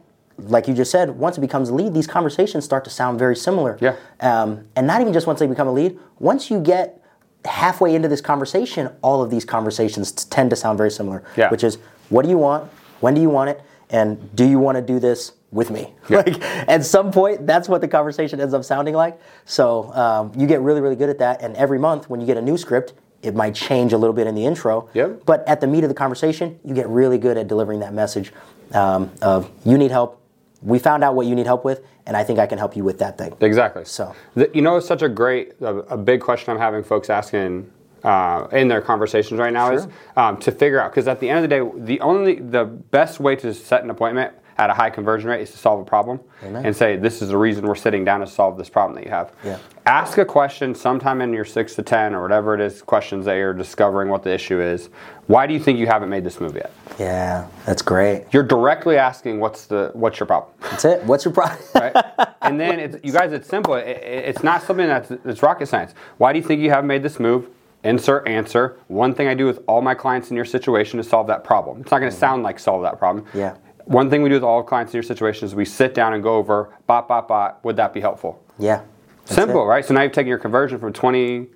[0.48, 3.36] like you just said, once it becomes a lead, these conversations start to sound very
[3.36, 3.78] similar.
[3.82, 3.96] Yeah.
[4.20, 7.04] Um, and not even just once they become a lead, once you get
[7.46, 11.24] halfway into this conversation, all of these conversations t- tend to sound very similar.
[11.38, 11.50] Yeah.
[11.50, 11.78] Which is,
[12.10, 12.70] what do you want?
[13.00, 13.62] When do you want it?
[13.90, 15.94] And do you want to do this with me?
[16.10, 19.20] Like at some point, that's what the conversation ends up sounding like.
[19.46, 21.42] So um, you get really, really good at that.
[21.42, 24.28] And every month, when you get a new script, it might change a little bit
[24.28, 24.90] in the intro.
[24.94, 25.24] Yep.
[25.26, 28.32] But at the meat of the conversation, you get really good at delivering that message
[28.74, 30.19] um, of you need help.
[30.62, 32.84] We found out what you need help with, and I think I can help you
[32.84, 33.34] with that thing.
[33.40, 33.86] Exactly.
[33.86, 37.10] So- The- you know, it's such a great, a, a big question I'm having folks
[37.10, 37.72] asking
[38.04, 41.44] uh, in their conversations right now is um, to figure out because at the end
[41.44, 44.90] of the day, the only the best way to set an appointment at a high
[44.90, 46.66] conversion rate is to solve a problem Amen.
[46.66, 49.10] and say this is the reason we're sitting down to solve this problem that you
[49.10, 49.32] have.
[49.44, 49.58] Yeah.
[49.86, 53.36] Ask a question sometime in your six to ten or whatever it is questions that
[53.36, 54.90] you're discovering what the issue is.
[55.28, 56.74] Why do you think you haven't made this move yet?
[57.00, 58.26] Yeah, that's great.
[58.32, 60.52] You're directly asking what's the what's your problem.
[60.62, 61.04] That's it.
[61.06, 61.60] What's your problem?
[61.76, 61.96] right?
[62.42, 63.76] and then it's, you guys, it's simple.
[63.76, 65.94] It, it- it's not something that's it's rocket science.
[66.18, 67.48] Why do you think you haven't made this move?
[67.84, 68.78] Insert answer.
[68.90, 71.80] One thing I do with all my clients in your situation is solve that problem.
[71.80, 72.20] It's not going to mm-hmm.
[72.20, 73.26] sound like solve that problem.
[73.34, 73.56] Yeah.
[73.90, 76.22] One thing we do with all clients in your situation is we sit down and
[76.22, 77.66] go over bot bot bot.
[77.66, 78.40] Would that be helpful?
[78.60, 78.84] yeah.
[79.26, 79.66] Simple, it.
[79.66, 79.84] right?
[79.84, 81.48] So now you've taken your conversion from 20,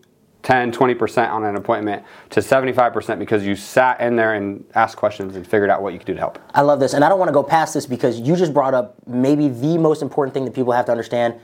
[0.42, 5.36] 10, 20% on an appointment to 75% because you sat in there and asked questions
[5.36, 6.40] and figured out what you could do to help.
[6.56, 8.74] I love this, and I don't want to go past this because you just brought
[8.74, 11.36] up maybe the most important thing that people have to understand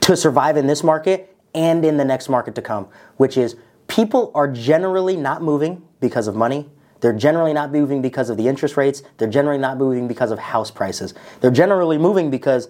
[0.00, 3.56] to survive in this market and in the next market to come, which is
[3.88, 6.68] people are generally not moving because of money.
[7.00, 9.02] They're generally not moving because of the interest rates.
[9.18, 11.14] They're generally not moving because of house prices.
[11.40, 12.68] They're generally moving because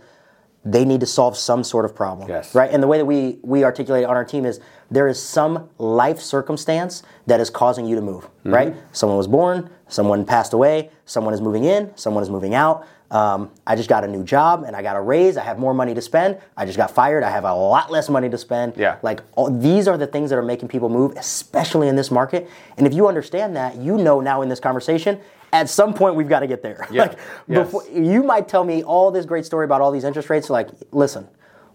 [0.64, 2.28] they need to solve some sort of problem.
[2.28, 2.54] Yes.
[2.54, 2.70] Right?
[2.70, 4.60] And the way that we we articulate it on our team is
[4.90, 8.24] there is some life circumstance that is causing you to move.
[8.24, 8.54] Mm-hmm.
[8.54, 8.76] Right?
[8.92, 12.86] Someone was born, someone passed away, someone is moving in, someone is moving out.
[13.10, 15.36] Um, I just got a new job and I got a raise.
[15.38, 16.36] I have more money to spend.
[16.56, 17.22] I just got fired.
[17.22, 18.74] I have a lot less money to spend.
[18.76, 18.98] Yeah.
[19.02, 22.50] Like all, these are the things that are making people move, especially in this market.
[22.76, 25.18] And if you understand that, you know now in this conversation,
[25.54, 26.86] at some point we've got to get there.
[26.92, 27.02] Yeah.
[27.04, 27.18] like
[27.48, 27.64] Yes.
[27.66, 30.50] before, you might tell me all this great story about all these interest rates.
[30.50, 31.26] Like, listen,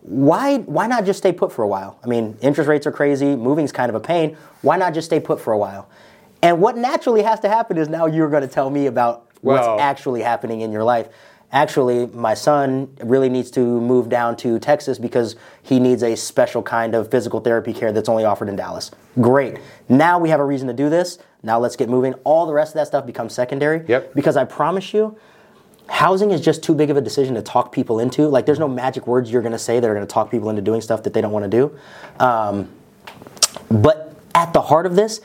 [0.01, 1.97] why why not just stay put for a while?
[2.03, 3.35] I mean, interest rates are crazy.
[3.35, 4.37] Moving's kind of a pain.
[4.61, 5.89] Why not just stay put for a while?
[6.43, 9.73] And what naturally has to happen is now you're going to tell me about Well-
[9.73, 11.09] what's actually happening in your life.
[11.51, 16.63] Actually, my son really needs to move down to Texas because he needs a special
[16.63, 18.89] kind of physical therapy care that's only offered in Dallas.
[19.21, 19.59] Great.
[19.87, 21.19] Now we have a reason to do this.
[21.43, 22.15] Now let's get moving.
[22.23, 23.85] All the rest of that stuff becomes secondary.
[23.87, 24.15] Yep.
[24.15, 25.15] Because I promise you,
[25.87, 28.27] housing is just too big of a decision to talk people into.
[28.27, 30.49] Like, there's no magic words you're going to say that are going to talk people
[30.49, 31.77] into doing stuff that they don't want to do.
[32.19, 32.67] Um,
[33.69, 35.21] but at the heart of this,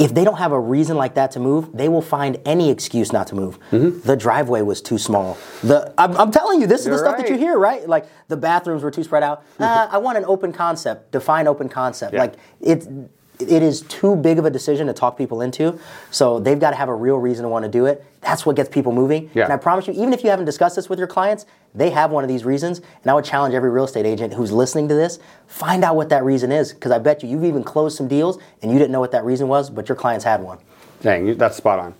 [0.00, 3.12] if they don't have a reason like that to move, they will find any excuse
[3.12, 3.58] not to move.
[3.70, 5.36] The driveway was too small.
[5.62, 7.04] The I'm, I'm telling you, this is the Mm-hmm.
[7.04, 7.86] You're stuff that you hear, right?
[7.88, 9.44] Like the bathrooms were too spread out.
[9.60, 11.12] Nah, I want an open concept.
[11.12, 12.14] Define open concept.
[12.14, 12.20] Yeah.
[12.20, 12.88] Like it's
[13.42, 15.78] it is too big of a decision to talk people into.
[16.10, 18.04] So they've got to have a real reason to want to do it.
[18.20, 19.30] That's what gets people moving.
[19.34, 19.44] Yeah.
[19.44, 22.10] And I promise you, even if you haven't discussed this with your clients, they have
[22.10, 22.78] one of these reasons.
[23.02, 26.08] And I would challenge every real estate agent who's listening to this, find out what
[26.10, 26.72] that reason is.
[26.72, 29.24] Because I bet you you've even closed some deals and you didn't know what that
[29.24, 30.58] reason was, but your clients had one.
[31.02, 31.94] Dang, you- that's spot on.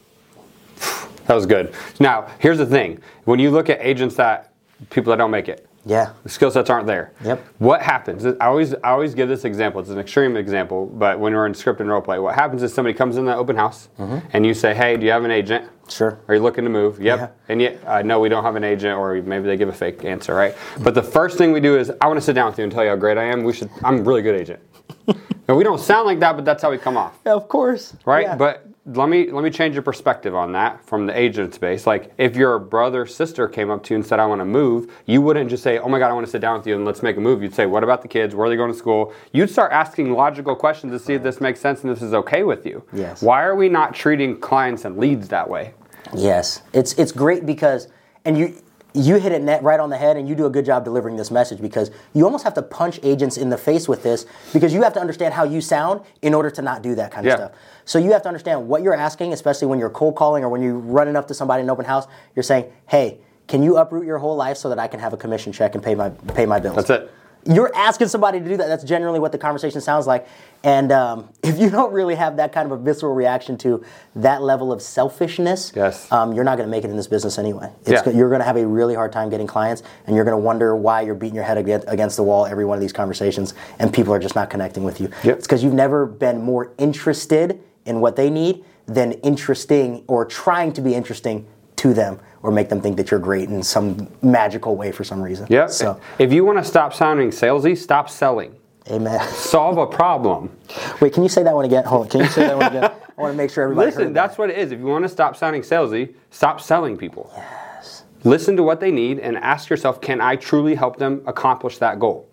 [1.26, 1.72] That was good.
[2.00, 4.52] Now, here's the thing: when you look at agents that
[4.90, 6.12] people that don't make it, Yeah.
[6.22, 7.12] the skill sets aren't there.
[7.24, 7.44] Yep.
[7.58, 8.26] What happens?
[8.26, 9.80] I always I always give this example.
[9.80, 12.72] It's an extreme example, but when we're in script and role play, what happens is
[12.74, 15.64] somebody comes in the open house and you say, "Hey, do you have an agent?
[15.88, 16.18] Sure.
[16.28, 17.00] Are you looking to move?
[17.00, 17.18] Yep.
[17.18, 17.28] Yeah.
[17.48, 20.04] And yet, uh, no, we don't have an agent, or maybe they give a fake
[20.04, 20.54] answer, right?
[20.82, 22.72] But the first thing we do is, I want to sit down with you and
[22.72, 23.42] tell you how great I am.
[23.42, 23.70] We should.
[23.82, 24.60] I'm a really good agent.
[25.48, 27.94] and we don't sound like that, but that's how we come off Of course.
[28.04, 28.26] right?
[28.26, 28.36] Yeah.
[28.36, 31.86] But let me let me change your perspective on that from the agent space.
[31.86, 34.90] Like if your brother sister came up to you and said, "I want to move,"
[35.06, 36.84] you wouldn't just say, "Oh my God, I want to sit down with you and
[36.84, 38.34] let's make a move." You'd say, "What about the kids?
[38.34, 41.40] Where are they going to school?" You'd start asking logical questions to see if this
[41.40, 42.82] makes sense and this is okay with you.
[42.92, 43.22] Yes.
[43.22, 45.74] Why are we not treating clients and leads that way?
[46.14, 47.88] Yes, it's it's great because,
[48.24, 48.54] and you
[48.94, 51.16] you hit it net right on the head, and you do a good job delivering
[51.16, 54.72] this message because you almost have to punch agents in the face with this because
[54.74, 57.30] you have to understand how you sound in order to not do that kind of
[57.30, 57.36] Yeah.
[57.36, 57.50] stuff.
[57.84, 60.62] So you have to understand what you're asking, especially when you're cold calling or when
[60.62, 62.06] you're running up to somebody in an open house.
[62.34, 65.16] You're saying, "Hey, can you uproot your whole life so that I can have a
[65.16, 67.10] commission check and pay my pay my bills?" That's it.
[67.44, 68.68] You're asking somebody to do that.
[68.68, 70.26] That's generally what the conversation sounds like.
[70.62, 73.84] And um, if you don't really have that kind of a visceral reaction to
[74.16, 76.10] that level of selfishness, Yes.
[76.12, 77.70] um, you're not going to make it in this business anyway.
[77.86, 78.12] It's, Yeah.
[78.12, 80.76] You're going to have a really hard time getting clients, and you're going to wonder
[80.76, 84.12] why you're beating your head against, the wall every one of these conversations, and people
[84.12, 85.08] are just not connecting with you.
[85.24, 85.38] Yep.
[85.38, 90.72] It's because you've never been more interested in what they need than interesting or trying
[90.72, 91.46] to be interesting
[91.80, 95.20] to them or make them think that you're great in some magical way for some
[95.22, 95.46] reason.
[95.50, 95.66] Yeah.
[95.66, 98.54] So, if you want to stop sounding salesy, stop selling.
[98.90, 99.20] amen.
[99.32, 100.56] Solve a problem.
[101.00, 101.84] Wait, can you say that one again?
[101.84, 102.08] Hold on.
[102.10, 102.84] Can you say that one again?
[103.18, 104.72] I want to make sure everybody Listen, that's what it is.
[104.72, 107.30] If you want to stop sounding salesy, stop selling people.
[107.36, 108.04] Yes.
[108.24, 111.98] Listen to what they need and ask yourself, can I truly help them accomplish that
[111.98, 112.26] goal?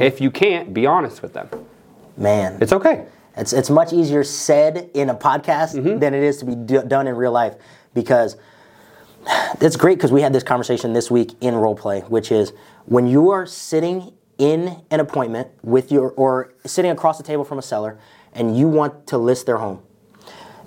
[0.00, 1.48] If you can't, be honest with them.
[2.16, 3.06] Man, It's okay.
[3.36, 5.98] It's, it's much easier said in a podcast Mm-hmm.
[5.98, 7.56] than it is to be do, done in real life
[7.92, 8.36] because
[9.60, 12.52] it's great because we had this conversation this week in role play, which is
[12.86, 17.58] when you are sitting in an appointment with your or sitting across the table from
[17.58, 17.98] a seller
[18.32, 19.82] and you want to list their home.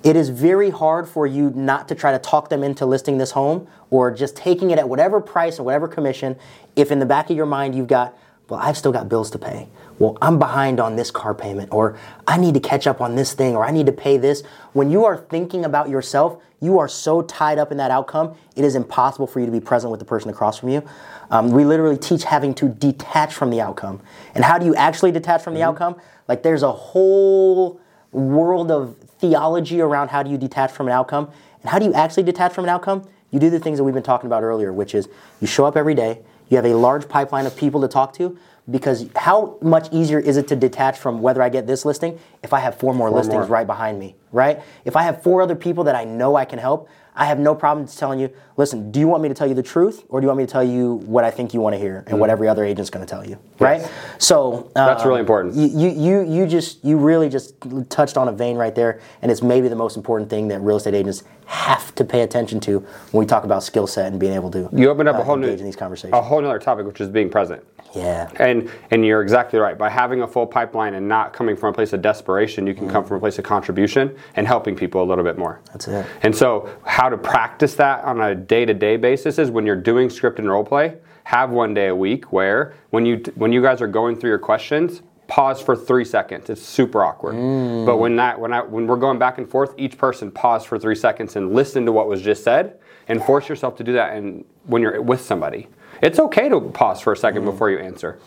[0.04, 3.32] It is very hard for you not to try to talk them into listing this
[3.32, 6.38] home or just taking it at whatever price or whatever commission
[6.76, 8.17] if in the back of your mind you've got,
[8.48, 9.67] well, I've still got bills to pay.
[9.99, 13.33] Well, I'm behind on this car payment or I need to catch up on this
[13.33, 14.43] thing or I need to pay this.
[14.73, 18.63] When you are thinking about yourself, you are so tied up in that outcome, it
[18.63, 20.83] is impossible for you to be present with the person across from you.
[21.29, 24.01] Um, we literally teach having to detach from the outcome.
[24.33, 25.99] And how do you actually detach from the outcome?
[26.27, 27.79] Like there's a whole
[28.12, 31.31] world of theology around how do you detach from an outcome.
[31.62, 33.07] And how do you actually detach from an outcome?
[33.31, 35.10] You do the things that we've been talking about earlier, which is
[35.41, 38.38] you show up every day, you have a large pipeline of people to talk to,
[38.69, 42.53] because how much easier is it to detach from whether I get this listing if
[42.53, 43.45] I have four more listings more.
[43.45, 44.15] right behind me?
[44.32, 44.62] right?
[44.86, 47.56] If I have four other people that I know I can help, I have no
[47.56, 50.26] problem telling you, listen, do you want me to tell you the truth or do
[50.26, 52.30] you want me to tell you what I think you want to hear and what
[52.30, 53.88] every other agent's going to tell you, right?
[54.17, 55.56] So uh, That's really important.
[55.56, 57.54] You, you you just you really just
[57.89, 60.78] touched on a vein right there, and it's maybe the most important thing that real
[60.78, 62.80] estate agents have to pay attention to
[63.12, 65.24] when we talk about skill set and being able to You opened up uh, a
[65.24, 66.13] whole new engage in these conversations.
[66.13, 67.63] a whole other topic, which is being present.
[67.93, 68.30] yeah.
[68.38, 69.78] And and you're exactly right.
[69.78, 72.89] By having a full pipeline and not coming from a place of desperation, you can
[72.89, 75.62] come from a place of contribution and helping people a little bit more.
[75.72, 76.06] That's it.
[76.24, 80.39] And so, how to practice that on a day-to-day basis is when you're doing script
[80.39, 83.88] and role play, have one day a week where when you when you guys are
[83.88, 86.49] going through your questions, pause for three seconds.
[86.49, 87.36] It's super awkward.
[87.36, 87.86] Mm.
[87.86, 90.79] But when that when I when we're going back and forth, each person pause for
[90.79, 94.15] three seconds and listen to what was just said, and force yourself to do that.
[94.15, 95.67] And when you're with somebody,
[96.01, 97.51] it's okay to pause for a second mm.
[97.51, 98.19] before you answer.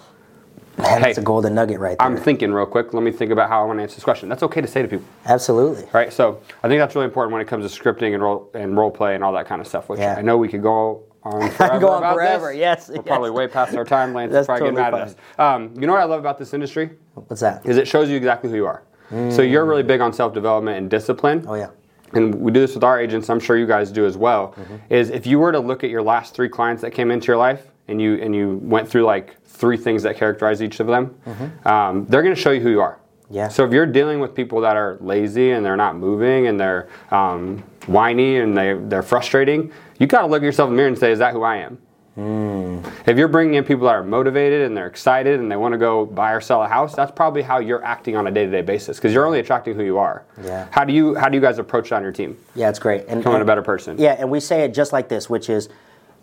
[0.82, 2.06] Man, that's Hey, a golden nugget right there.
[2.06, 2.92] I'm thinking real quick.
[2.94, 4.28] Let me think about how I want to answer this question.
[4.28, 5.86] That's okay to say to people, Absolutely.
[5.92, 6.12] right?
[6.12, 8.90] So I think that's really important when it comes to scripting and role and role
[8.90, 9.88] play and all that kind of stuff.
[9.88, 10.14] Which Yeah.
[10.18, 11.78] I know we could go on forever.
[11.78, 12.58] go on forever, this.
[12.58, 13.04] yes, we're yes.
[13.06, 14.14] probably way past our time.
[14.14, 15.16] Lance is That's probably totally getting mad at us.
[15.38, 17.64] Um, you know what I love about this industry What's that?
[17.66, 18.82] is it shows you exactly who you are.
[19.30, 21.44] So you're really big on self development and discipline.
[21.48, 21.70] Oh yeah.
[22.12, 23.28] And we do this with our agents.
[23.28, 24.54] I'm sure you guys do as well.
[24.56, 24.76] Mm-hmm.
[24.88, 27.36] Is if you were to look at your last three clients that came into your
[27.36, 31.14] life and you and you went through like three things that characterize each of them,
[31.64, 32.94] um, they're going to show you who you are.
[32.94, 33.34] Mm-hmm.
[33.34, 33.48] Yeah.
[33.48, 36.88] So if you're dealing with people that are lazy and they're not moving and they're
[37.10, 40.88] um, whiny and they they're frustrating, you got to look at yourself in the mirror
[40.88, 41.78] and say, "Is that who I am?"
[42.18, 42.84] Mm.
[43.06, 45.78] If you're bringing in people that are motivated and they're excited and they want to
[45.78, 48.98] go buy or sell a house, that's probably how you're acting on a day-to-day basis
[48.98, 50.24] because you're only attracting who you are.
[50.42, 50.66] Yeah.
[50.70, 52.36] How do you how do you guys approach that on your team?
[52.54, 53.06] Yeah, it's great.
[53.08, 53.96] And Becoming a better person.
[53.98, 55.68] Yeah, and we say it just like this, which is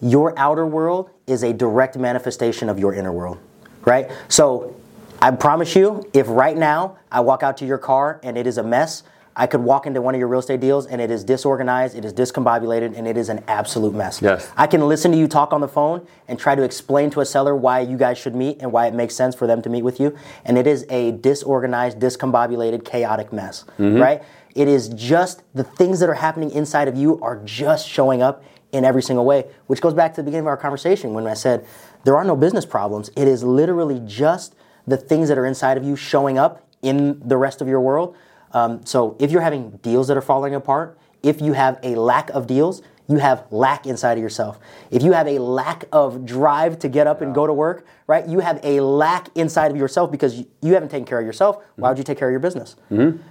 [0.01, 3.37] your outer world is a direct manifestation of your inner world,
[3.85, 4.09] right?
[4.27, 4.75] So
[5.21, 8.57] I promise you, if right now I walk out to your car and it is
[8.57, 9.03] a mess,
[9.39, 12.03] I could walk into one of your real estate deals and it is disorganized, it
[12.03, 14.19] is discombobulated, and it is an absolute mess.
[14.19, 14.51] Yes.
[14.57, 17.25] I can listen to you talk on the phone and try to explain to a
[17.25, 19.83] seller why you guys should meet and why it makes sense for them to meet
[19.83, 20.17] with you.
[20.43, 24.01] And it is a disorganized, discombobulated, chaotic mess, mm-hmm.
[24.01, 24.23] right?
[24.55, 28.43] It is just the things that are happening inside of you are just showing up
[28.71, 31.33] in every single way, which goes back to the beginning of our conversation when I
[31.33, 31.65] said
[32.03, 33.09] there are no business problems.
[33.15, 37.37] It is literally just the things that are inside of you showing up in the
[37.37, 38.15] rest of your world.
[38.51, 42.29] Um, so if you're having deals that are falling apart, if you have a lack
[42.29, 44.59] of deals, you have lack inside of yourself.
[44.91, 48.27] If you have a lack of drive to get up and go to work, right,
[48.27, 51.63] you have a lack inside of yourself because you, you haven't taken care of yourself.
[51.77, 52.75] Why would you take care of your business?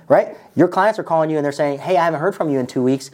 [0.09, 0.37] Right?
[0.55, 2.67] Your clients are calling you and they're saying, hey, I haven't heard from you in
[2.67, 3.11] two weeks.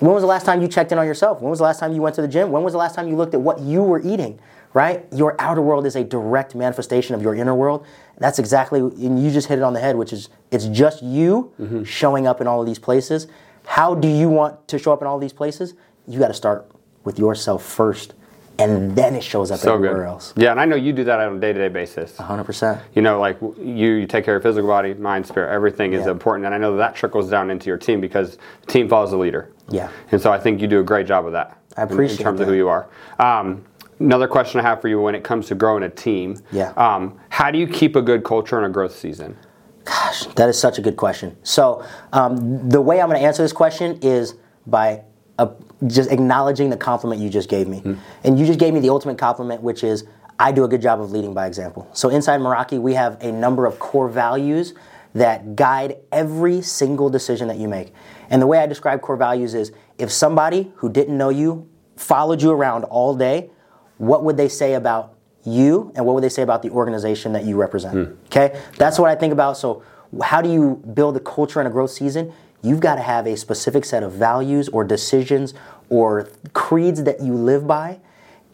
[0.00, 1.40] When was the last time you checked in on yourself?
[1.40, 2.50] When was the last time you went to the gym?
[2.50, 4.38] When was the last time you looked at what you were eating?
[4.72, 5.04] Right?
[5.12, 7.84] Your outer world is a direct manifestation of your inner world.
[8.18, 11.52] That's exactly, and you just hit it on the head, which is it's just you
[11.60, 11.82] Mm-hmm.
[11.84, 13.26] showing up in all of these places.
[13.66, 15.74] How do you want to show up in all these places?
[16.06, 16.70] You got to start
[17.04, 18.14] with yourself first,
[18.58, 20.06] and then it shows up So everywhere good.
[20.06, 20.34] else.
[20.36, 22.16] Yeah, and I know you do that on a day-to-day basis.
[22.16, 22.80] 100%.
[22.94, 26.12] You know, like you, you take care of physical body, mind, spirit, everything is Yeah.
[26.12, 29.16] important, and I know that trickles down into your team because the team follows the
[29.18, 29.50] leader.
[29.70, 29.90] Yeah.
[30.12, 31.56] And so I think you do a great job of that.
[31.76, 32.88] I appreciate in- in, terms of who you are.
[33.18, 33.64] Um,
[34.00, 36.36] another question I have for you when it comes to growing a team.
[36.52, 36.72] Yeah.
[36.76, 39.36] Um, how do you keep a good culture in a growth season?
[39.84, 41.36] Gosh, that is such a good question.
[41.42, 44.34] So, um, the way I'm going to answer this question is
[44.66, 45.02] by
[45.38, 45.48] uh,
[45.86, 47.82] just acknowledging the compliment you just gave me.
[48.24, 50.04] And you just gave me the ultimate compliment, which is
[50.38, 51.88] I do a good job of leading by example.
[51.92, 54.74] So, inside Meraki, we have a number of core values
[55.14, 57.92] that guide every single decision that you make.
[58.30, 62.40] And the way I describe core values is if somebody who didn't know you followed
[62.40, 63.50] you around all day,
[63.98, 65.14] what would they say about
[65.44, 67.94] you and what would they say about the organization that you represent?
[67.94, 68.14] Hmm.
[68.26, 69.56] Okay, that's what I think about.
[69.56, 69.82] So,
[70.22, 72.32] how do you build a culture in a growth season?
[72.62, 75.54] You've got to have a specific set of values or decisions
[75.88, 78.00] or creeds that you live by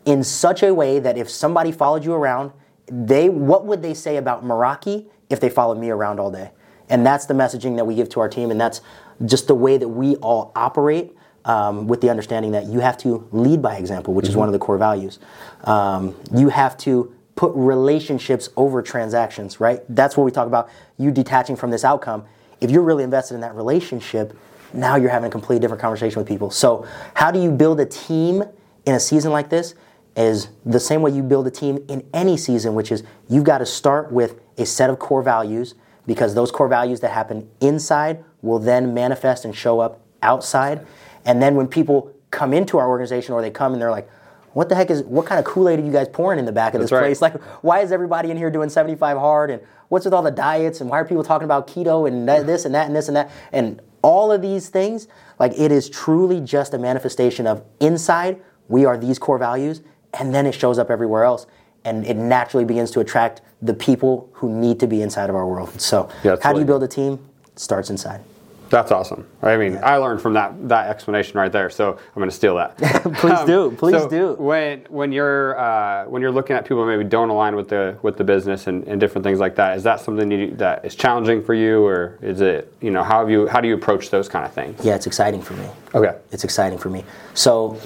[0.04, 2.52] in such a way that if somebody followed you around,
[2.86, 6.50] they what would they say about Meraki if they followed me around all day?
[6.88, 8.80] And that's the messaging that we give to our team, and that's
[9.24, 11.12] just the way that we all operate.
[11.44, 14.52] Um, with the understanding that you have to lead by example, which is one of
[14.52, 15.20] the core values.
[15.62, 19.82] Um, you have to put relationships over transactions, right?
[19.88, 20.68] That's what we talk about.
[20.98, 22.24] You detaching from this outcome.
[22.60, 24.36] If you're really invested in that relationship,
[24.72, 26.50] now you're having a completely different conversation with people.
[26.50, 28.42] So, how do you build a team
[28.86, 29.74] in a season like this?
[30.16, 33.58] Is the same way you build a team in any season, which is you've got
[33.58, 35.74] to start with a set of core values
[36.06, 40.86] because those core values that happen inside will then manifest and show up outside.
[41.24, 44.08] And then when people come into our organization or they come and they're like,
[44.52, 46.72] what the heck is what kind of Kool-Aid are you guys pouring in the back
[46.74, 47.08] of this That's right.
[47.08, 47.20] place?
[47.20, 49.50] Like, why is everybody in here doing 75 hard?
[49.50, 50.80] And what's with all the diets?
[50.80, 53.16] And why are people talking about keto and that, this and that and this and
[53.16, 53.30] that?
[53.52, 55.08] And all of these things,
[55.38, 59.82] like it is truly just a manifestation of inside, we are these core values,
[60.14, 61.46] and then it shows up everywhere else.
[61.86, 65.46] And it naturally begins to attract the people who need to be inside of our
[65.46, 65.80] world.
[65.80, 67.18] So, Yeah, how do you build a team?
[67.52, 68.20] It starts inside.
[68.68, 69.26] That's awesome.
[69.42, 72.56] I mean, I learned from that that explanation right there, so I'm going to steal
[72.56, 72.76] that.
[73.14, 73.70] Please do.
[73.78, 74.34] Please so do.
[74.34, 77.96] When when you're uh, when you're looking at people who maybe don't align with the
[78.02, 80.96] with the business and, and different things like that, is that something you, that is
[80.96, 84.10] challenging for you, or is it you know how have you how do you approach
[84.10, 84.84] those kind of things?
[84.84, 85.68] Yeah, it's exciting for me.
[85.94, 86.16] Okay.
[86.32, 87.04] It's exciting for me.
[87.34, 87.80] So,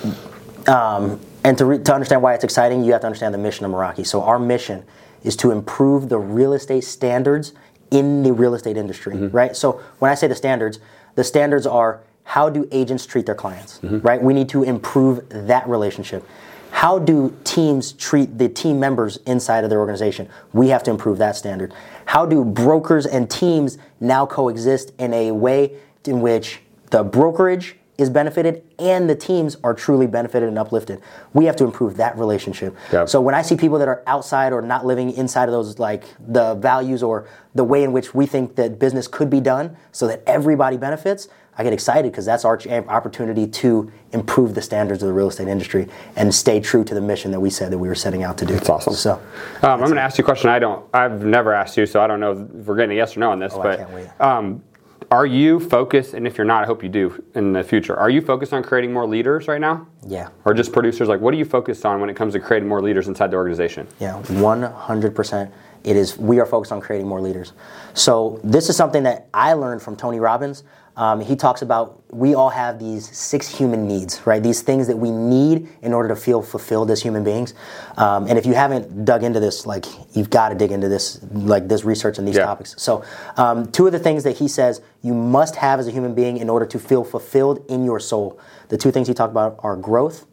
[0.67, 3.65] um, and to, re- to understand why it's exciting, you have to understand the mission
[3.65, 4.07] of Meraki.
[4.07, 4.85] So, our mission
[5.23, 7.53] is to improve the real estate standards
[7.91, 9.37] in the real estate industry, mm-hmm.
[9.37, 9.57] right?
[9.57, 10.79] So, when I say the standards,
[11.15, 13.99] the standards are how do agents treat their clients, mm-hmm.
[13.99, 14.23] right?
[14.23, 16.25] We need to improve that relationship.
[16.71, 20.29] How do teams treat the team members inside of their organization?
[20.53, 21.75] We have to improve that standard.
[22.07, 26.61] How do brokers and teams now coexist in a way in which
[26.91, 31.01] the brokerage is benefited and the teams are truly benefited and uplifted.
[31.35, 32.75] We have to improve that relationship.
[32.93, 33.05] Yeah.
[33.05, 36.05] So when I see people that are outside or not living inside of those like
[36.19, 40.07] the values or the way in which we think that business could be done so
[40.07, 41.29] that everybody benefits,
[41.59, 45.49] I get excited because that's our opportunity to improve the standards of the real estate
[45.49, 48.39] industry and stay true to the mission that we said that we were setting out
[48.39, 48.55] to do.
[48.55, 48.95] That's awesome.
[48.95, 49.15] So
[49.63, 52.01] Um, I'm going to ask you a question I don't, I've never asked you, so
[52.01, 53.53] I don't know if we're getting a yes or no on this.
[53.55, 54.09] Oh, I but can't wait.
[54.21, 54.63] Um,
[55.11, 58.11] are you focused, and if you're not, I hope you do in the future, are
[58.11, 59.87] you focused on creating more leaders right now?
[60.07, 60.29] yeah.
[60.45, 61.09] Or just producers?
[61.09, 63.37] Like, what are you focused on when it comes to creating more leaders inside the
[63.37, 63.89] organization?
[63.99, 65.53] Yeah, 100%.
[65.83, 67.55] It is, we are focused on creating more leaders.
[67.95, 70.63] So, this is something that I learned from Tony Robbins.
[71.01, 74.43] Um, he talks about we all have these six human needs, right?
[74.43, 77.55] These things that we need in order to feel fulfilled as human beings.
[77.97, 81.19] Um, and if you haven't dug into this, like, you've got to dig into this,
[81.33, 82.45] like, this research and these Yeah.
[82.45, 82.75] topics.
[82.77, 83.03] So,
[83.39, 86.37] um, two of the things that he says you must have as a human being
[86.37, 88.37] in order to feel fulfilled in your soul.
[88.69, 90.27] The two things he talked about are growth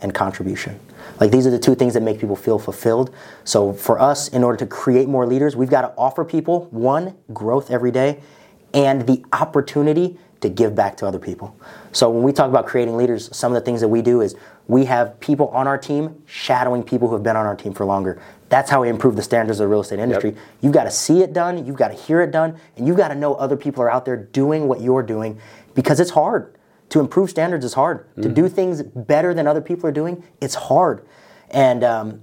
[0.00, 0.80] and contribution.
[1.20, 3.10] Like these are the two things that make people feel fulfilled.
[3.44, 7.14] So for us, in order to create more leaders, we've got to offer people one,
[7.34, 8.20] growth every day,
[8.76, 11.56] and the opportunity to give back to other people.
[11.92, 14.36] So when we talk about creating leaders, some of the things that we do is
[14.68, 17.86] we have people on our team shadowing people who have been on our team for
[17.86, 18.20] longer.
[18.50, 20.36] That's how we improve the standards of the real estate industry.
[20.60, 23.08] You've got to see it done, you've got to hear it done, and you've got
[23.08, 25.40] to know other people are out there doing what you're doing
[25.74, 26.52] because it's hard.
[26.90, 28.06] To improve standards is hard.
[28.22, 31.04] To do things better than other people are doing, it's hard.
[31.50, 32.22] And um,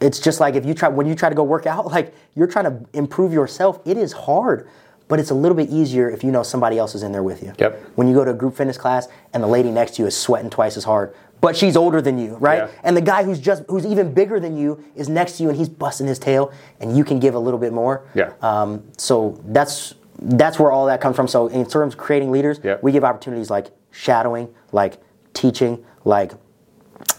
[0.00, 2.46] it's just like if you try when you try to go work out, like you're
[2.46, 3.80] trying to improve yourself.
[3.86, 4.68] It is hard,
[5.08, 7.42] but it's a little bit easier if you know somebody else is in there with
[7.42, 7.52] you.
[7.58, 7.80] Yep.
[7.96, 10.16] When you go to a group fitness class and the lady next to you is
[10.16, 12.58] sweating twice as hard, but she's older than you, right?
[12.58, 12.68] Yeah.
[12.82, 15.58] And the guy who's just who's even bigger than you is next to you and
[15.58, 18.08] he's busting his tail, and you can give a little bit more.
[18.14, 18.32] Yeah.
[18.42, 21.28] Um, so that's that's where all that comes from.
[21.28, 22.82] So in terms of creating leaders, Yep.
[22.82, 24.96] we give opportunities like shadowing, like
[25.34, 26.32] teaching, like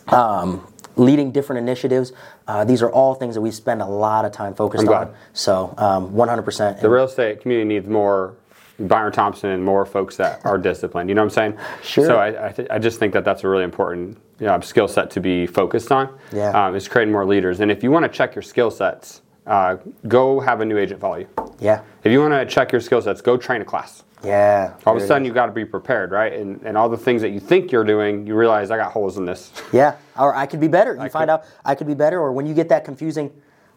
[0.07, 0.65] um,
[0.95, 2.11] leading different initiatives.
[2.47, 5.07] Uh, these are all things that we spend a lot of time focused I'm glad.
[5.09, 5.15] on.
[5.33, 6.81] So um, 100%.
[6.81, 8.35] The real estate community needs more
[8.79, 11.09] Byron Thompson and more folks that are disciplined.
[11.09, 11.57] You know what I'm saying?
[11.83, 12.05] Sure.
[12.05, 14.87] So I, I, th- I just think that that's a really important you know, skill
[14.87, 16.17] set to be focused on.
[16.31, 16.51] Yeah.
[16.51, 17.59] Um, is creating more leaders.
[17.59, 19.77] And if you want to check your skill sets, uh,
[20.07, 21.27] go have a new agent follow you.
[21.59, 21.81] yeah.
[22.03, 24.03] If you want to check your skill sets, go train a class.
[24.23, 24.73] Yeah.
[24.85, 26.33] All of a sudden, you've got to be prepared, right?
[26.33, 29.17] And, and all the things that you think you're doing, you realize I got holes
[29.17, 29.51] in this.
[29.73, 29.95] Yeah.
[30.17, 30.93] Or I could be better.
[30.93, 32.19] You find could- out I could be better.
[32.19, 33.31] Or when you get that confusing,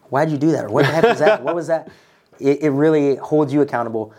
[0.09, 0.65] why did you do that?
[0.65, 1.43] Or what the heck was that?
[1.43, 1.89] What was that?
[2.39, 4.13] It, it really holds you accountable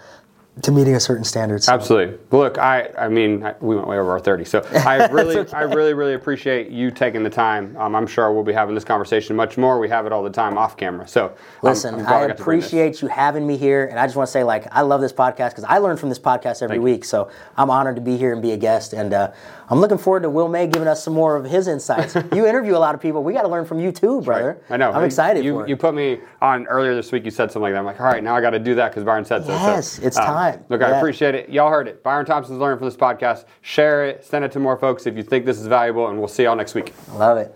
[0.60, 1.62] to meeting a certain standard.
[1.62, 2.18] So, Absolutely.
[2.30, 4.44] Look, I, I mean, I, we went way over our 30.
[4.44, 5.56] So I really, okay.
[5.56, 7.74] I really, really appreciate you taking the time.
[7.78, 9.78] Um, I'm sure we'll be having this conversation much more.
[9.78, 11.08] We have it all the time off camera.
[11.08, 12.40] So Listen, I'm I bring this.
[12.40, 15.12] appreciate you having me here, and I just want to say, like, I love this
[15.12, 16.82] podcast because I learn from this podcast every Thank you.
[16.82, 17.06] week.
[17.06, 19.32] So I'm honored to be here and be a guest, and uh,
[19.72, 22.14] I'm looking forward to Will May giving us some more of his insights.
[22.34, 23.22] you interview a lot of people.
[23.24, 24.60] We got to learn from you too, brother.
[24.68, 24.92] I know.
[24.92, 25.70] I'm excited You, for it.
[25.70, 27.24] you put me on earlier this week.
[27.24, 27.78] You said something like that.
[27.78, 29.48] I'm like, all right, now I got to do that because Byron said so.
[29.48, 30.64] So, Yes, it's um, time.
[30.68, 30.98] Look, I Yeah.
[30.98, 31.48] appreciate it.
[31.48, 32.02] Y'all heard it.
[32.02, 33.46] Byron Thompson's learning from this podcast.
[33.62, 34.22] Share it.
[34.26, 36.54] Send it to more folks if you think this is valuable, and we'll see y'all
[36.54, 36.92] next week.
[37.14, 37.50] love it.